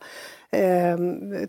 [0.55, 0.99] eh,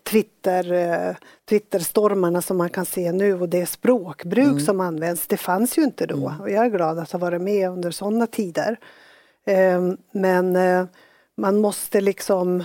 [0.04, 1.16] Twitter, eh,
[1.50, 4.60] Twitterstormarna som man kan se nu och det språkbruk mm.
[4.60, 6.30] som används, det fanns ju inte då.
[6.30, 6.42] Mm.
[6.42, 8.80] Och jag är glad att ha varit med under sådana tider.
[9.46, 10.58] Eh, men
[11.38, 12.64] man måste liksom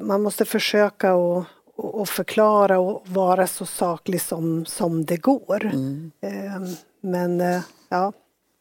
[0.00, 1.44] man måste försöka och,
[1.76, 5.64] och förklara och vara så saklig som, som det går.
[5.64, 6.12] Mm.
[7.00, 7.42] Men
[7.88, 8.12] ja,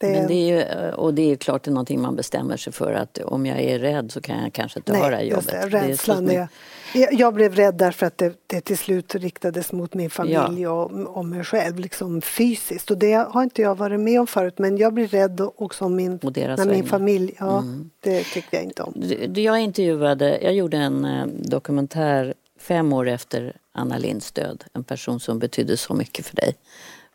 [0.01, 0.11] det...
[0.11, 2.93] Men det är ju, och det är klart det är någonting man bestämmer sig för
[2.93, 5.47] att om jag är rädd så kan jag kanske inte Nej, ha det här jobbet.
[5.47, 6.47] Det, rädslan är,
[6.93, 10.71] är, jag blev rädd därför att det, det till slut riktades mot min familj ja.
[10.71, 12.91] och, och mig själv, liksom fysiskt.
[12.91, 15.95] Och det har inte jag varit med om förut men jag blir rädd också om
[15.95, 17.89] min, när min familj, ja mm.
[17.99, 18.93] det tycker jag inte om.
[19.35, 25.19] Jag intervjuade, jag gjorde en eh, dokumentär fem år efter Anna Linds död, en person
[25.19, 26.55] som betydde så mycket för dig.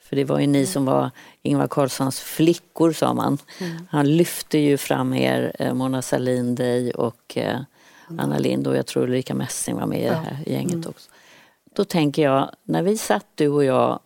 [0.08, 0.66] För det var ju ni mm.
[0.66, 1.10] som var
[1.42, 3.38] Ingvar Carlssons flickor sa man.
[3.58, 3.76] Mm.
[3.90, 7.60] Han lyfte ju fram er, eh, Mona Sahlin, dig och eh,
[8.08, 8.20] mm.
[8.20, 10.88] Anna Lind och jag tror Ulrika Messing var med i det här gänget mm.
[10.88, 11.10] också.
[11.74, 14.00] då tänker jag, när vi satt du och jag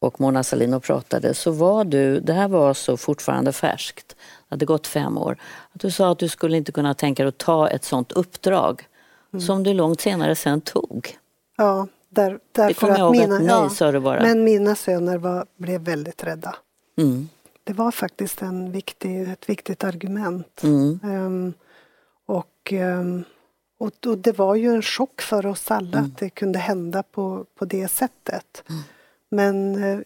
[0.00, 4.54] och Mona Sahlin och pratade så var du, det här var så fortfarande färskt, det
[4.54, 5.36] hade gått fem år,
[5.72, 8.86] att du sa att du skulle inte kunna tänka dig att ta ett sånt uppdrag
[9.32, 9.40] mm.
[9.40, 11.18] som du långt senare sen tog.
[11.56, 14.22] Ja, där, därför ihåg mina, att nej, ja, sa du bara.
[14.22, 16.56] Men mina söner var, blev väldigt rädda.
[16.98, 17.28] Mm.
[17.64, 20.62] Det var faktiskt en viktig, ett viktigt argument.
[20.62, 21.00] Mm.
[21.02, 21.54] Um,
[22.26, 23.24] och, um,
[23.78, 26.10] och, och, det var ju en chock för oss alla mm.
[26.10, 28.64] att det kunde hända på, på det sättet.
[28.68, 28.82] Mm.
[29.30, 30.00] Men uh,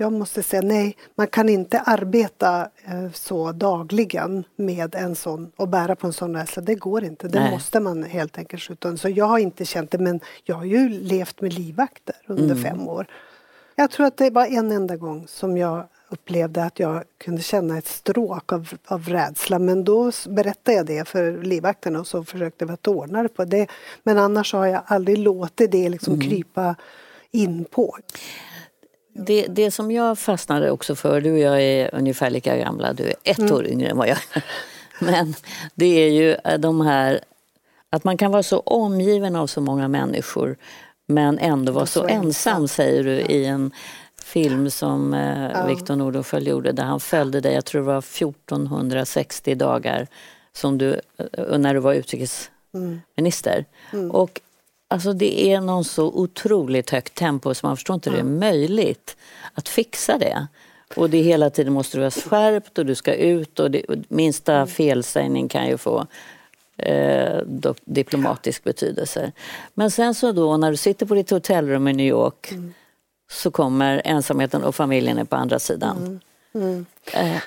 [0.00, 5.68] jag måste säga nej, man kan inte arbeta uh, så dagligen med en sån och
[5.68, 6.62] bära på en sån rädsla.
[6.62, 7.50] Det går inte, det nej.
[7.50, 8.96] måste man helt enkelt skjuta.
[8.96, 12.62] Så jag har inte känt det, men jag har ju levt med livvakter under mm.
[12.62, 13.06] fem år.
[13.76, 17.78] Jag tror att det var en enda gång som jag upplevde att jag kunde känna
[17.78, 22.64] ett stråk av, av rädsla men då berättade jag det för livvakterna och så försökte
[22.64, 23.66] vi att ordna det på det.
[24.02, 26.28] Men annars har jag aldrig låtit det liksom mm.
[26.28, 26.74] krypa
[27.30, 27.96] in på.
[29.26, 33.04] Det, det som jag fastnade också för, du och jag är ungefär lika gamla, du
[33.04, 33.54] är ett mm.
[33.54, 34.44] år yngre än vad jag är.
[35.04, 35.34] Men
[35.74, 37.20] det är ju de här,
[37.90, 40.56] att man kan vara så omgiven av så många människor
[41.08, 43.72] men ändå vara så, så ensam, säger du i en
[44.24, 45.66] film som eh, ja.
[45.66, 50.06] Victor Nordenskiöld gjorde där han följde dig, jag tror det var 1460 dagar
[50.52, 51.00] som du,
[51.32, 53.64] eh, när du var utrikesminister.
[53.92, 54.10] Mm.
[54.10, 54.40] Och
[54.88, 58.24] alltså det är någon så otroligt högt tempo så man förstår inte hur det är
[58.24, 59.16] möjligt
[59.54, 60.46] att fixa det.
[60.96, 63.96] Och det hela tiden måste du vara skärpt och du ska ut och, det, och
[64.08, 64.66] minsta mm.
[64.66, 66.06] felsägning kan ju få
[66.76, 67.40] eh,
[67.84, 69.32] diplomatisk betydelse.
[69.74, 72.74] Men sen så då när du sitter på ditt hotellrum i New York mm
[73.30, 75.96] så kommer ensamheten och familjen är på andra sidan.
[75.96, 76.20] Mm.
[76.54, 76.86] Mm.
[77.12, 77.42] Eh.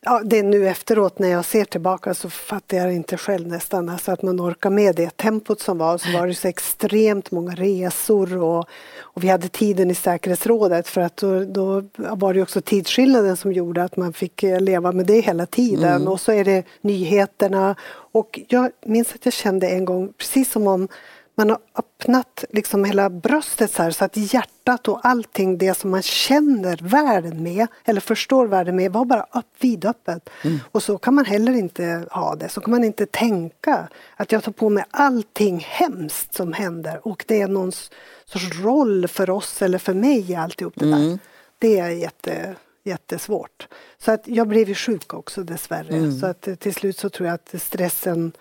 [0.00, 3.88] Ja, det är nu efteråt när jag ser tillbaka så fattar jag inte själv nästan.
[3.88, 5.98] Alltså att man orkar med det tempot som var.
[5.98, 8.68] Så var det så extremt många resor och,
[9.00, 13.52] och vi hade tiden i säkerhetsrådet för att då, då var det också tidsskillnaden som
[13.52, 15.96] gjorde att man fick eh, leva med det hela tiden.
[15.96, 16.08] Mm.
[16.08, 17.76] Och så är det nyheterna.
[18.12, 20.88] Och jag minns att jag kände en gång, precis som om
[21.38, 25.90] man har öppnat liksom hela bröstet så, här, så att hjärtat och allting det som
[25.90, 30.30] man känner världen med eller förstår världen med var bara upp, vidöppet.
[30.44, 30.58] Mm.
[30.72, 34.44] Och så kan man heller inte ha det, så kan man inte tänka att jag
[34.44, 37.72] tar på mig allting hemskt som händer och det är någon
[38.24, 40.96] sorts roll för oss eller för mig i alltihop det där.
[40.96, 41.18] Mm.
[41.58, 43.68] Det är jätte, jättesvårt.
[43.98, 45.96] Så att jag blev ju sjuk också dessvärre.
[45.96, 46.18] Mm.
[46.18, 48.32] Så att till slut så tror jag att stressen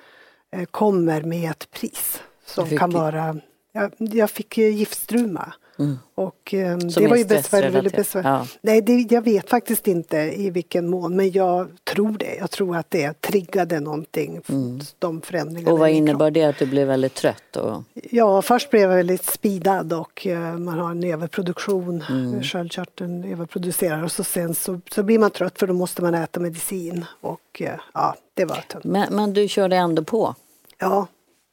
[0.51, 3.37] eh, kommer med ett pris som kan vara...
[3.71, 5.53] Jag, jag fick giftstruma.
[5.79, 5.99] Mm.
[6.15, 8.23] Och um, det var ju besvär, väldigt besvär.
[8.23, 8.47] Ja.
[8.61, 12.35] Nej, det, jag vet faktiskt inte i vilken mån, men jag tror det.
[12.35, 14.79] Jag tror att det triggade någonting, mm.
[14.99, 15.73] de förändringarna.
[15.73, 17.55] Och vad innebar det att du blev väldigt trött?
[17.55, 17.83] Och...
[17.93, 22.43] Ja, först blev jag väldigt speedad och uh, man har en överproduktion, mm.
[22.43, 26.39] sköldkörteln överproducerar och så sen så, så blir man trött för då måste man äta
[26.39, 28.85] medicin och uh, ja, det var tungt.
[28.85, 30.35] Men, men du körde ändå på?
[30.79, 31.07] Ja,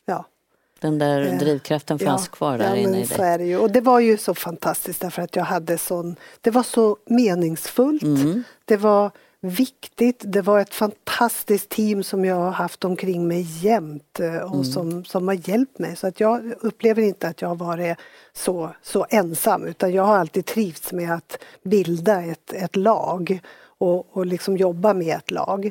[0.06, 0.24] ja.
[0.84, 3.16] Den där eh, drivkraften fanns ja, kvar där ja, inne i dig.
[3.16, 3.58] Så är det ju.
[3.58, 6.16] Och det var ju så fantastiskt därför att jag hade sån...
[6.40, 8.02] Det var så meningsfullt.
[8.02, 8.44] Mm.
[8.64, 10.22] Det var viktigt.
[10.24, 14.64] Det var ett fantastiskt team som jag har haft omkring mig jämt eh, och mm.
[14.64, 15.96] som, som har hjälpt mig.
[15.96, 17.98] Så att jag upplever inte att jag har varit
[18.32, 23.40] så, så ensam utan jag har alltid trivts med att bilda ett, ett lag
[23.78, 25.70] och, och liksom jobba med ett lag.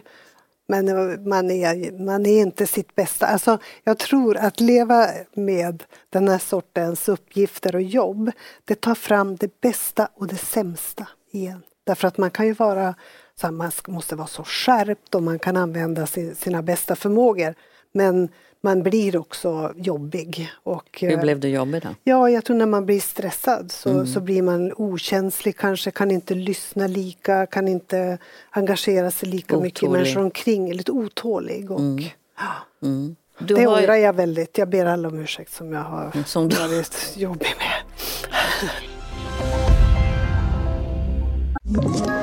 [0.67, 0.85] Men
[1.29, 3.27] man är, man är inte sitt bästa.
[3.27, 8.31] Alltså, jag tror att leva med den här sortens uppgifter och jobb,
[8.65, 11.61] det tar fram det bästa och det sämsta igen.
[11.83, 12.95] Därför att man kan ju vara,
[13.35, 17.55] så här, man måste vara så skärpt och man kan använda sina bästa förmågor.
[17.91, 18.29] Men
[18.63, 20.51] man blir också jobbig.
[20.63, 21.89] Och, Hur blev du jobbig då?
[22.03, 24.07] Ja, jag tror när man blir stressad så, mm.
[24.07, 28.17] så blir man okänslig kanske, kan inte lyssna lika, kan inte
[28.49, 29.63] engagera sig lika otålig.
[29.67, 31.71] mycket i människor omkring, lite otålig.
[31.71, 32.03] Och, mm.
[32.37, 32.87] Ja.
[32.87, 33.15] Mm.
[33.39, 33.81] det har...
[33.81, 34.57] ångrar jag väldigt.
[34.57, 36.55] Jag ber alla om ursäkt som jag har som du...
[36.55, 37.73] varit jobbig med.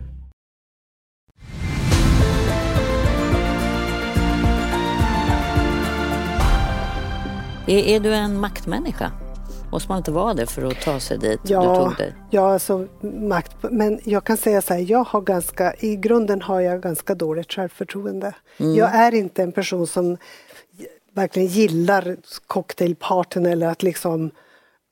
[7.71, 9.11] Är, är du en maktmänniska?
[9.71, 12.15] Måste man inte vara det för att ta sig dit ja, du tog dig?
[12.29, 13.55] Ja, alltså makt.
[13.61, 17.53] Men jag kan säga så här, jag har ganska, i grunden har jag ganska dåligt
[17.53, 18.33] självförtroende.
[18.57, 18.75] Mm.
[18.75, 20.17] Jag är inte en person som
[21.13, 22.17] verkligen gillar
[22.47, 24.31] cocktailparten eller att liksom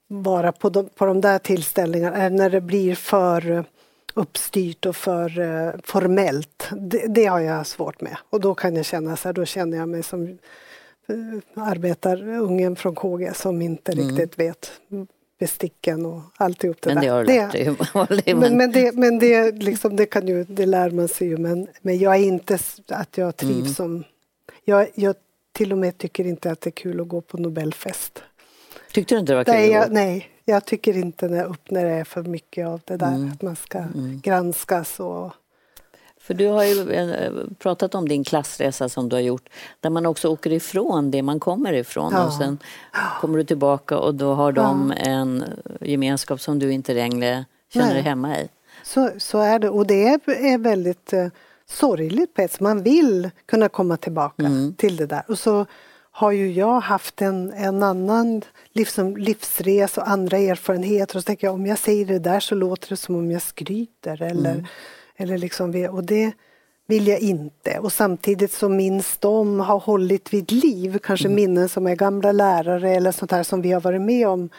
[0.07, 3.65] vara på de, på de där tillställningarna, när det blir för
[4.13, 6.69] uppstyrt och för uh, formellt.
[6.71, 8.17] Det, det, har jag svårt med.
[8.29, 10.37] Och då kan jag känna så här, då känner jag mig som
[11.53, 14.07] arbetarungen från KG som inte mm.
[14.07, 14.71] riktigt vet
[15.39, 19.51] besticken och alltihop det men det har du lärt dig men, men, det, men det,
[19.51, 21.37] liksom, det, kan ju, det lär man sig ju.
[21.37, 23.73] Men, men jag är inte att jag trivs mm.
[23.73, 24.03] som...
[24.65, 25.15] Jag, jag
[25.51, 28.23] till och med tycker inte att det är kul att gå på Nobelfest.
[28.91, 29.53] Tyckte du inte det var kul?
[29.53, 32.97] Nej, jag, nej, jag tycker inte när, upp när det är för mycket av det
[32.97, 33.31] där mm.
[33.31, 34.19] att man ska mm.
[34.23, 35.33] granskas och
[36.19, 39.49] för du har ju eh, pratat om din klassresa som du har gjort
[39.79, 42.25] där man också åker ifrån det man kommer ifrån ja.
[42.25, 42.57] och sen
[43.21, 45.03] kommer du tillbaka och då har de ja.
[45.03, 45.43] en
[45.81, 48.49] gemenskap som du inte längre känner dig hemma i.
[48.83, 51.27] Så, så är det och det är, är väldigt eh,
[51.69, 54.73] sorgligt på ett Man vill kunna komma tillbaka mm.
[54.73, 55.65] till det där och så
[56.11, 58.41] har ju jag haft en, en annan
[58.73, 62.55] livs, livsresa och andra erfarenheter och så tänker jag om jag säger det där så
[62.55, 64.65] låter det som om jag skryter eller, mm.
[65.19, 66.33] Eller liksom, och det
[66.89, 67.79] vill jag inte.
[67.79, 71.35] Och samtidigt så minns de har hållit vid liv, kanske mm.
[71.35, 74.49] minnen som är gamla lärare eller sånt här som vi har varit med om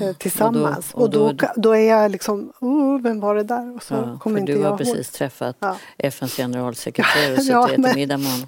[0.00, 0.94] eh, tillsammans.
[0.94, 3.76] Och då, och då, och då, då, är jag liksom, oh, vem var det där?
[3.76, 5.04] Och så ja, kommer inte du jag har precis ihåg.
[5.04, 5.76] träffat ja.
[5.98, 7.94] FNs generalsekreterare och suttit ja, men...
[7.94, 8.46] middag med honom.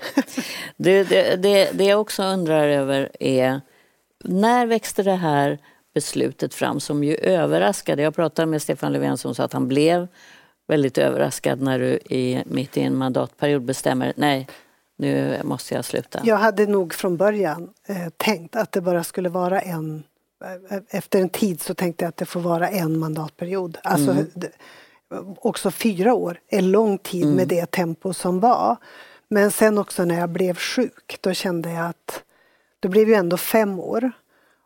[0.76, 3.60] Det, det, det, det jag också undrar över är,
[4.24, 5.58] när växte det här
[5.94, 8.02] beslutet fram som ju överraskade?
[8.02, 10.08] Jag pratade med Stefan Löfven som sa att han blev
[10.68, 14.48] väldigt överraskad när du i, mitt i en mandatperiod bestämmer nej,
[14.98, 16.20] nu måste jag sluta.
[16.24, 20.02] Jag hade nog från början eh, tänkt att det bara skulle vara en
[20.70, 23.78] eh, efter en tid så tänkte jag att det får vara en mandatperiod.
[23.82, 24.26] Alltså, mm.
[25.40, 27.36] Också fyra år är lång tid mm.
[27.36, 28.76] med det tempo som var.
[29.28, 32.22] Men sen också när jag blev sjuk, då kände jag att
[32.80, 34.12] då blev ju ändå fem år.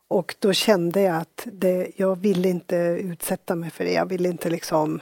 [0.09, 3.93] Och då kände jag att det, jag ville inte utsätta mig för det.
[3.93, 5.01] Jag ville inte liksom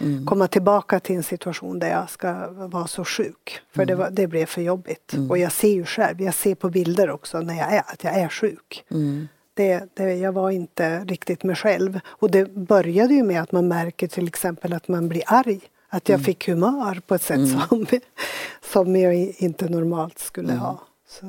[0.00, 0.26] mm.
[0.26, 3.60] komma tillbaka till en situation där jag ska vara så sjuk.
[3.72, 3.86] För mm.
[3.86, 5.14] det, var, det blev för jobbigt.
[5.14, 5.30] Mm.
[5.30, 8.14] Och jag ser ju själv, jag ser på bilder också när jag är, att jag
[8.14, 8.84] är sjuk.
[8.90, 9.28] Mm.
[9.54, 12.00] Det, det, jag var inte riktigt mig själv.
[12.06, 15.60] Och det började ju med att man märker till exempel att man blir arg.
[15.88, 16.24] Att jag mm.
[16.24, 17.60] fick humör på ett sätt mm.
[17.68, 17.86] som,
[18.72, 20.80] som jag inte normalt skulle ha.
[21.08, 21.26] Så,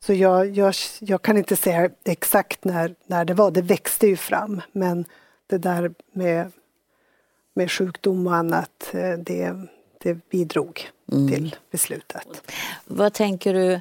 [0.00, 4.16] så jag, jag, jag kan inte säga exakt när, när det var, det växte ju
[4.16, 4.60] fram.
[4.72, 5.04] Men
[5.46, 6.52] det där med
[7.54, 9.56] med sjukdom och annat, eh, det,
[9.98, 11.28] det bidrog mm.
[11.28, 12.50] till beslutet.
[12.84, 13.80] Vad tänker du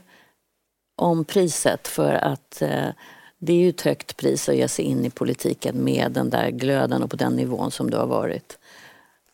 [0.95, 2.89] om priset för att eh,
[3.37, 6.49] det är ju ett högt pris att ge sig in i politiken med den där
[6.49, 8.57] glöden och på den nivån som du har varit.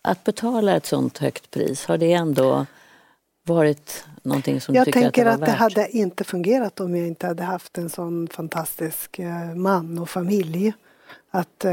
[0.01, 2.65] Att betala ett sånt högt pris, har det ändå
[3.43, 5.39] varit någonting som jag du tycker att det var värt?
[5.39, 9.19] Jag tänker att det hade inte fungerat om jag inte hade haft en sån fantastisk
[9.19, 10.73] eh, man och familj.
[11.31, 11.65] Att,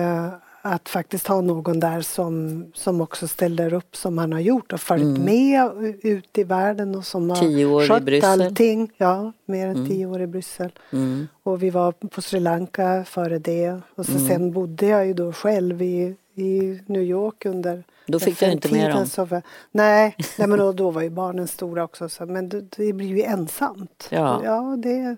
[0.66, 4.80] att faktiskt ha någon där som, som också ställer upp som han har gjort och
[4.80, 5.24] följt mm.
[5.24, 5.70] med
[6.02, 8.92] ut i världen och som har skött allting.
[8.96, 9.88] Ja, mer än mm.
[9.88, 10.70] tio år i Bryssel.
[10.92, 11.28] Mm.
[11.42, 13.80] Och vi var på Sri Lanka före det.
[13.94, 14.28] Och så mm.
[14.28, 18.72] sen bodde jag ju då själv i, i New York under då fick du inte
[18.72, 19.06] med dem?
[19.06, 19.26] Så,
[19.72, 22.08] nej, nej, men då, då var ju barnen stora också.
[22.08, 24.08] Så, men det, det blir ju ensamt.
[24.10, 24.40] Ja.
[24.44, 25.16] ja det,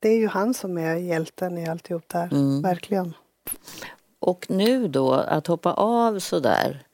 [0.00, 2.62] det är ju han som är hjälten i alltihop där, mm.
[2.62, 3.14] verkligen.
[4.20, 6.84] Och nu då, att hoppa av sådär.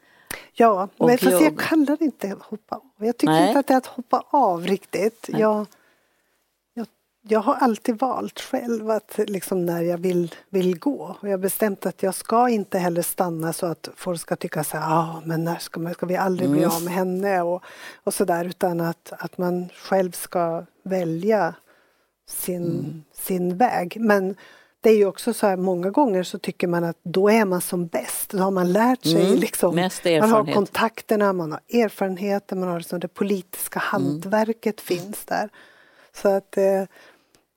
[0.53, 3.07] Ja, men fast jag kallar det inte hoppa av.
[3.07, 3.49] Jag tycker Nej.
[3.49, 5.29] inte att det är att hoppa av riktigt.
[5.29, 5.67] Jag,
[6.75, 6.87] jag,
[7.23, 11.17] jag, har alltid valt själv att liksom när jag vill, vill gå.
[11.21, 14.65] Och jag har bestämt att jag ska inte heller stanna så att folk ska tycka
[14.65, 16.71] så här, ah, men när ska, man, ska vi aldrig bli mm.
[16.77, 17.65] av med henne och,
[18.05, 18.45] och så där.
[18.45, 21.55] Utan att, att man själv ska välja
[22.29, 23.05] sin, mm.
[23.13, 23.97] sin väg.
[24.01, 24.37] Men
[24.87, 27.61] det är ju också så här, många gånger så tycker man att då är man
[27.61, 28.31] som bäst.
[28.31, 29.75] Då har man lärt sig mm, liksom.
[30.21, 33.87] Man har kontakterna, man har erfarenheter, man har liksom det politiska mm.
[33.89, 35.01] hantverket mm.
[35.01, 35.49] finns där.
[36.23, 36.83] Så att eh,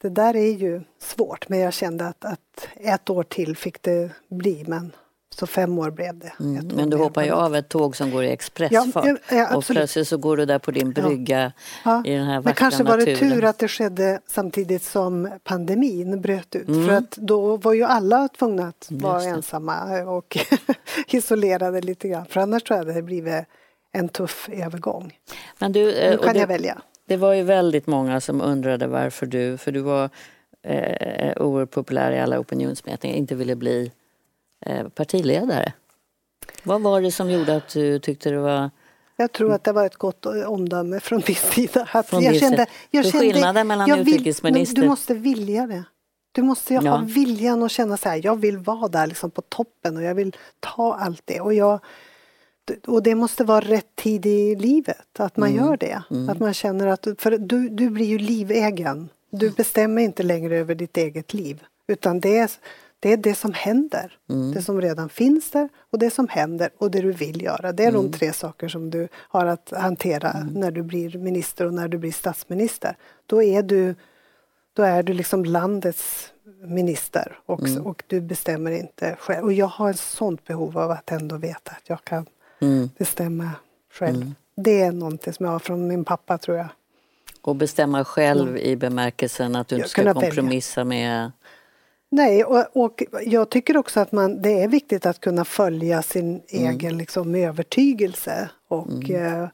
[0.01, 4.11] det där är ju svårt men jag kände att, att ett år till fick det
[4.30, 4.91] bli men
[5.36, 6.32] så fem år blev det.
[6.39, 9.65] Mm, men du hoppar ju av ett tåg som går i expressfart ja, ja, och
[9.65, 11.51] plötsligt så går du där på din brygga
[11.86, 12.03] ja.
[12.05, 16.21] i den här vackra Men kanske var det tur att det skedde samtidigt som pandemin
[16.21, 16.88] bröt ut mm.
[16.88, 20.38] för att då var ju alla tvungna att vara ensamma och
[21.07, 23.45] isolerade lite grann för annars tror jag det hade blivit
[23.91, 25.17] en tuff övergång.
[25.59, 26.82] Men du, nu kan det, jag välja.
[27.05, 30.09] Det var ju väldigt många som undrade varför du, för du var
[30.63, 33.91] eh, oerhört populär i alla opinionsmätningar, inte ville bli eh,
[34.95, 35.74] partiledare.
[36.64, 38.70] Vad var det som gjorde att du tyckte det var
[39.16, 41.88] jag tror att det var ett gott omdöme från din sida.
[41.91, 44.34] Att Från jag kände, jag kände, skillnaden mellan jag vill,
[44.74, 45.84] Du måste vilja det.
[46.32, 46.82] Du måste Ja.
[46.82, 50.16] ha viljan att känna så här, jag vill vara där liksom på toppen och jag
[50.16, 51.41] vill ta allt det.
[51.41, 51.80] Och, jag,
[52.88, 55.66] och det måste vara rätt tid i livet, att man Mm.
[55.66, 56.01] gör det.
[56.32, 59.10] Att man känner att, för du, du blir ju livägaren.
[59.30, 61.64] Du bestämmer inte längre över ditt eget liv.
[61.88, 62.51] Utan det är,
[62.99, 64.17] det är det som händer.
[64.29, 64.51] Mm.
[64.53, 67.71] Det som redan finns där och det som händer och det du vill göra.
[67.71, 68.11] Det är Mm.
[68.11, 71.97] de tre saker som du har att hantera när du blir minister och när du
[71.97, 72.95] blir statsminister.
[73.25, 73.95] Då är du,
[74.73, 76.33] då är du liksom landets
[76.63, 77.85] minister och, Mm.
[77.85, 79.45] och du bestämmer inte själv.
[79.45, 82.25] Och jag har ett sånt behov av att ändå veta att jag kan
[82.61, 82.89] Mm.
[82.97, 83.49] bestämma
[83.93, 84.31] själv.
[84.55, 86.67] Det är någonting som jag har från min pappa tror jag.
[87.43, 90.29] att bestämma själv i bemärkelsen att du inte ska kunna välja.
[90.29, 91.31] kompromissa med...
[92.12, 96.41] Nej, och, och jag tycker också att man, det är viktigt att kunna följa sin
[96.47, 99.47] egen liksom, övertygelse och, eh,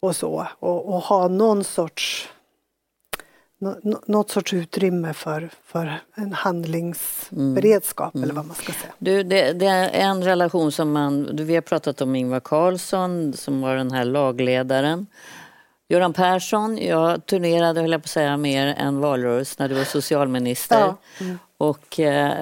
[0.00, 0.46] och så.
[0.58, 2.28] Och, och ha någon sorts
[3.58, 8.92] nå- något sorts utrymme för, för en handlingsberedskap eller vad man ska säga.
[8.98, 11.36] Du, det, det är en relation som man...
[11.36, 15.06] Du, vi har pratat om Ingvar Carlsson som var den här lagledaren.
[15.88, 19.84] Göran Persson, jag turnerade, höll jag på att säga, mer än valrörelse när du var
[19.84, 20.78] socialminister.
[20.78, 20.96] Ja.
[21.20, 21.38] Mm.
[21.58, 22.32] Och eh,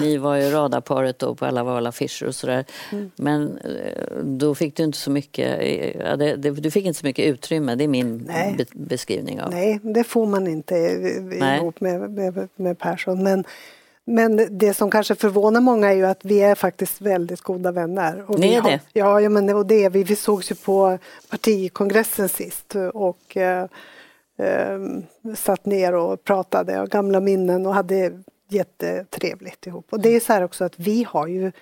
[0.00, 2.64] ni var ju radarparet då på alla valaffischer och sådär.
[2.92, 3.10] Mm.
[3.16, 7.00] Men eh, då fick du inte så mycket, eh, ja, det, det, du fick inte
[7.00, 8.54] så mycket utrymme, det är min Nej.
[8.58, 9.50] be, beskrivning av.
[9.50, 10.74] Nej, det får man inte
[11.20, 11.58] Nej.
[11.58, 13.22] ihop med, med, med Persson.
[13.22, 13.44] Men,
[14.10, 18.24] men det som kanske förvånar många är ju att vi är faktiskt väldigt goda vänner.
[18.30, 18.80] Och Ni är det?
[18.92, 20.04] Ja, ja men, och det är vi.
[20.04, 20.98] Vi sågs ju på
[21.28, 23.66] partikongressen sist och eh,
[24.38, 24.78] eh,
[25.36, 28.12] satt ner och pratade och gamla minnen och hade
[28.48, 29.86] jättetrevligt ihop.
[29.90, 31.52] Och det är så här också att vi har ju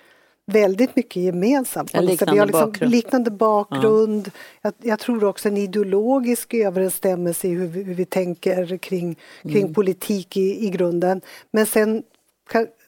[0.45, 1.95] väldigt mycket gemensamt.
[1.95, 2.27] En något sätt.
[2.27, 2.91] vi liknande har liksom bakgrund.
[2.91, 4.31] liknande bakgrund.
[4.61, 9.61] Jag, jag tror också en ideologisk överensstämmelse i hur vi, hur vi tänker kring, kring
[9.61, 9.73] Mm.
[9.73, 11.21] politik i, i grunden.
[11.51, 12.03] Men sen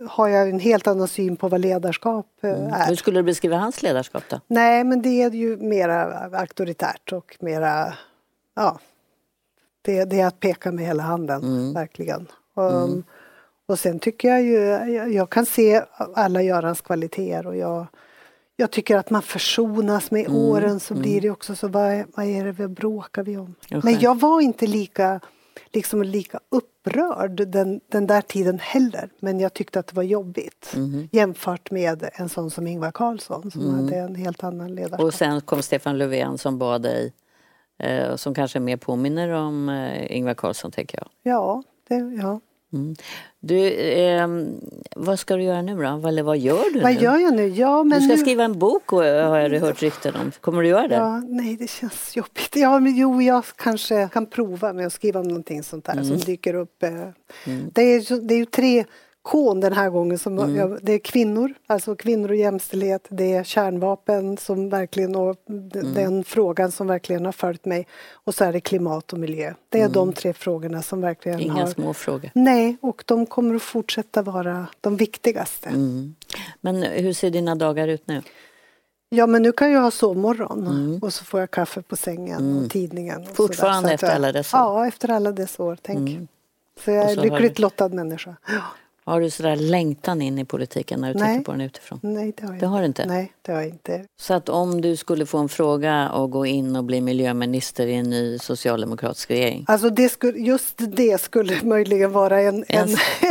[0.10, 2.50] har jag en helt annan syn på vad ledarskap eh,
[2.82, 2.88] är.
[2.88, 4.40] Hur skulle du beskriva hans ledarskap då?
[4.48, 6.04] Nej, men det är ju mera
[6.40, 7.94] auktoritärt och mera...
[8.56, 8.80] Ja,
[9.82, 11.74] det, det är att peka med hela handen, Mm.
[11.74, 12.28] verkligen.
[12.56, 13.04] Um,
[13.66, 14.60] Och sen tycker jag ju...
[14.94, 15.82] Jag, jag kan se
[16.16, 17.86] alla Görans kvaliteter och jag,
[18.56, 20.38] jag tycker att man försonas med Mm.
[20.38, 23.56] åren så blir det också så, vad, är- vad är det vi bråkar vi om?
[23.68, 25.20] Ja, Men jag var inte lika,
[25.74, 29.10] liksom lika upprörd den, den där tiden heller.
[29.20, 31.10] Men jag tyckte att det var jobbigt Mhm.
[31.12, 35.00] jämfört med en sån som Ingvar Carlsson som hade en helt annan ledarskap.
[35.00, 35.08] Mm.
[35.08, 37.14] Och sen kom Stefan Löfven som bad dig,
[37.80, 41.08] eh, som kanske mer påminner om eh, Ingvar Carlsson tänker jag.
[41.34, 42.40] Ja, det, ja.
[43.40, 44.56] Du, ehm,
[44.96, 46.08] vad ska du göra nu då?
[46.08, 47.00] Eller vad gör du Vad nu?
[47.02, 47.48] gör jag nu?
[47.48, 48.22] Ja, men du ska nu...
[48.22, 50.32] skriva en bok och, har jag hört rykten om.
[50.42, 50.96] Kommer du göra det?
[50.96, 52.56] Ja, nej, det känns jobbigt.
[52.56, 56.06] Ja, men jo, jag kanske kan prova med att skriva om någonting sånt där Mm.
[56.06, 56.84] som dyker upp.
[56.84, 56.90] eh.
[57.74, 58.86] Det, är, det är ju tre
[59.22, 60.20] kon den här gången.
[60.20, 60.56] Som Mm.
[60.56, 63.06] jag, det är kvinnor, alltså kvinnor och jämställdhet.
[63.10, 65.94] Det är kärnvapen som verkligen, och Mm.
[65.94, 67.88] den frågan som verkligen har följt mig.
[68.14, 69.54] Och så är det klimat och miljö.
[69.70, 71.52] Det är de tre frågorna som verkligen Mm.
[71.52, 71.72] Inga har...
[71.74, 72.30] små frågor.
[72.36, 75.70] Nej, och de kommer att fortsätta vara de viktigaste.
[75.70, 76.16] Mm.
[76.62, 78.22] Men hur ser dina dagar ut nu?
[79.10, 82.70] Ja, men nu kan jag ha sovmorgon och så får jag kaffe på sängen och
[82.72, 83.16] tidningen.
[83.18, 83.36] Och Mm.
[83.36, 83.82] Fortfarande.
[83.82, 84.80] Så att efter jag- alla dessa år?
[84.82, 85.78] Ja, efter alla dessa år.
[85.82, 86.10] Tänk.
[86.10, 86.28] Mm.
[86.86, 88.36] Så jag är så har lyckligt lottad människa.
[88.48, 88.62] Ja.
[89.12, 91.38] Har du sådär längtan in i politiken när du Nej.
[91.38, 92.00] tittar på den utifrån?
[92.04, 93.06] Nej, det har jag Det har du inte?
[93.06, 94.06] Nej, det har jag inte.
[94.20, 97.94] Så att om du skulle få en fråga och gå in och bli miljöminister i
[97.94, 99.66] en ny socialdemokratisk regering.
[99.68, 102.88] Alltså det skulle, just det skulle möjligen vara en, en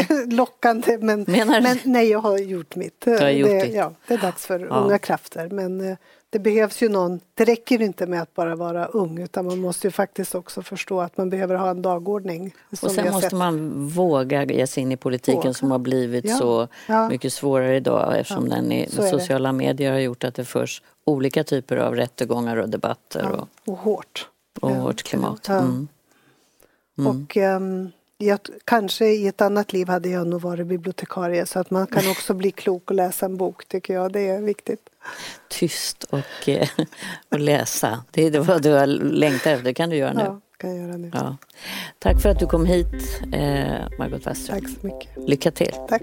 [0.09, 3.05] En- lockande men, men nej, jag har gjort mitt.
[3.07, 3.75] har gjort det, ditt.
[3.75, 4.67] Ja, det är dags för Ja.
[4.77, 5.49] unga krafter.
[5.49, 5.97] Men eh,
[6.33, 9.87] det behövs ju någon, det räcker inte med att bara vara ung utan man måste
[9.87, 12.55] ju faktiskt också förstå att man behöver ha en dagordning.
[12.71, 13.39] Och sen måste sett.
[13.39, 15.55] man våga ge sig in i politiken Våga.
[15.55, 16.37] som har blivit Ja.
[16.37, 17.09] så Ja.
[17.09, 21.45] mycket svårare idag eftersom den i är sociala medier har gjort att det förs olika
[21.45, 23.31] typer av rättegångar och debatter Ja,
[23.65, 24.29] och, och hårt.
[24.61, 25.47] och hårt klimat.
[25.49, 25.59] ja.
[25.59, 25.89] Mm.
[27.07, 31.71] Och ehm, jag, kanske i ett annat liv hade jag nog varit bibliotekarie så att
[31.71, 34.13] man kan också bli klok och läsa en bok tycker jag.
[34.13, 34.81] Det är viktigt.
[35.49, 36.69] Tyst och, eh,
[37.29, 38.05] och läsa.
[38.11, 39.65] Det är vad du har längtat efter.
[39.65, 40.23] Det kan du göra nu.
[40.25, 41.11] Ja, kan jag göra nu.
[41.15, 41.37] Ja.
[41.99, 44.61] Tack för att du kom hit, eh, Margot Wallström.
[44.61, 45.29] Tack så mycket.
[45.29, 45.75] Lycka till.
[45.89, 46.03] Tack.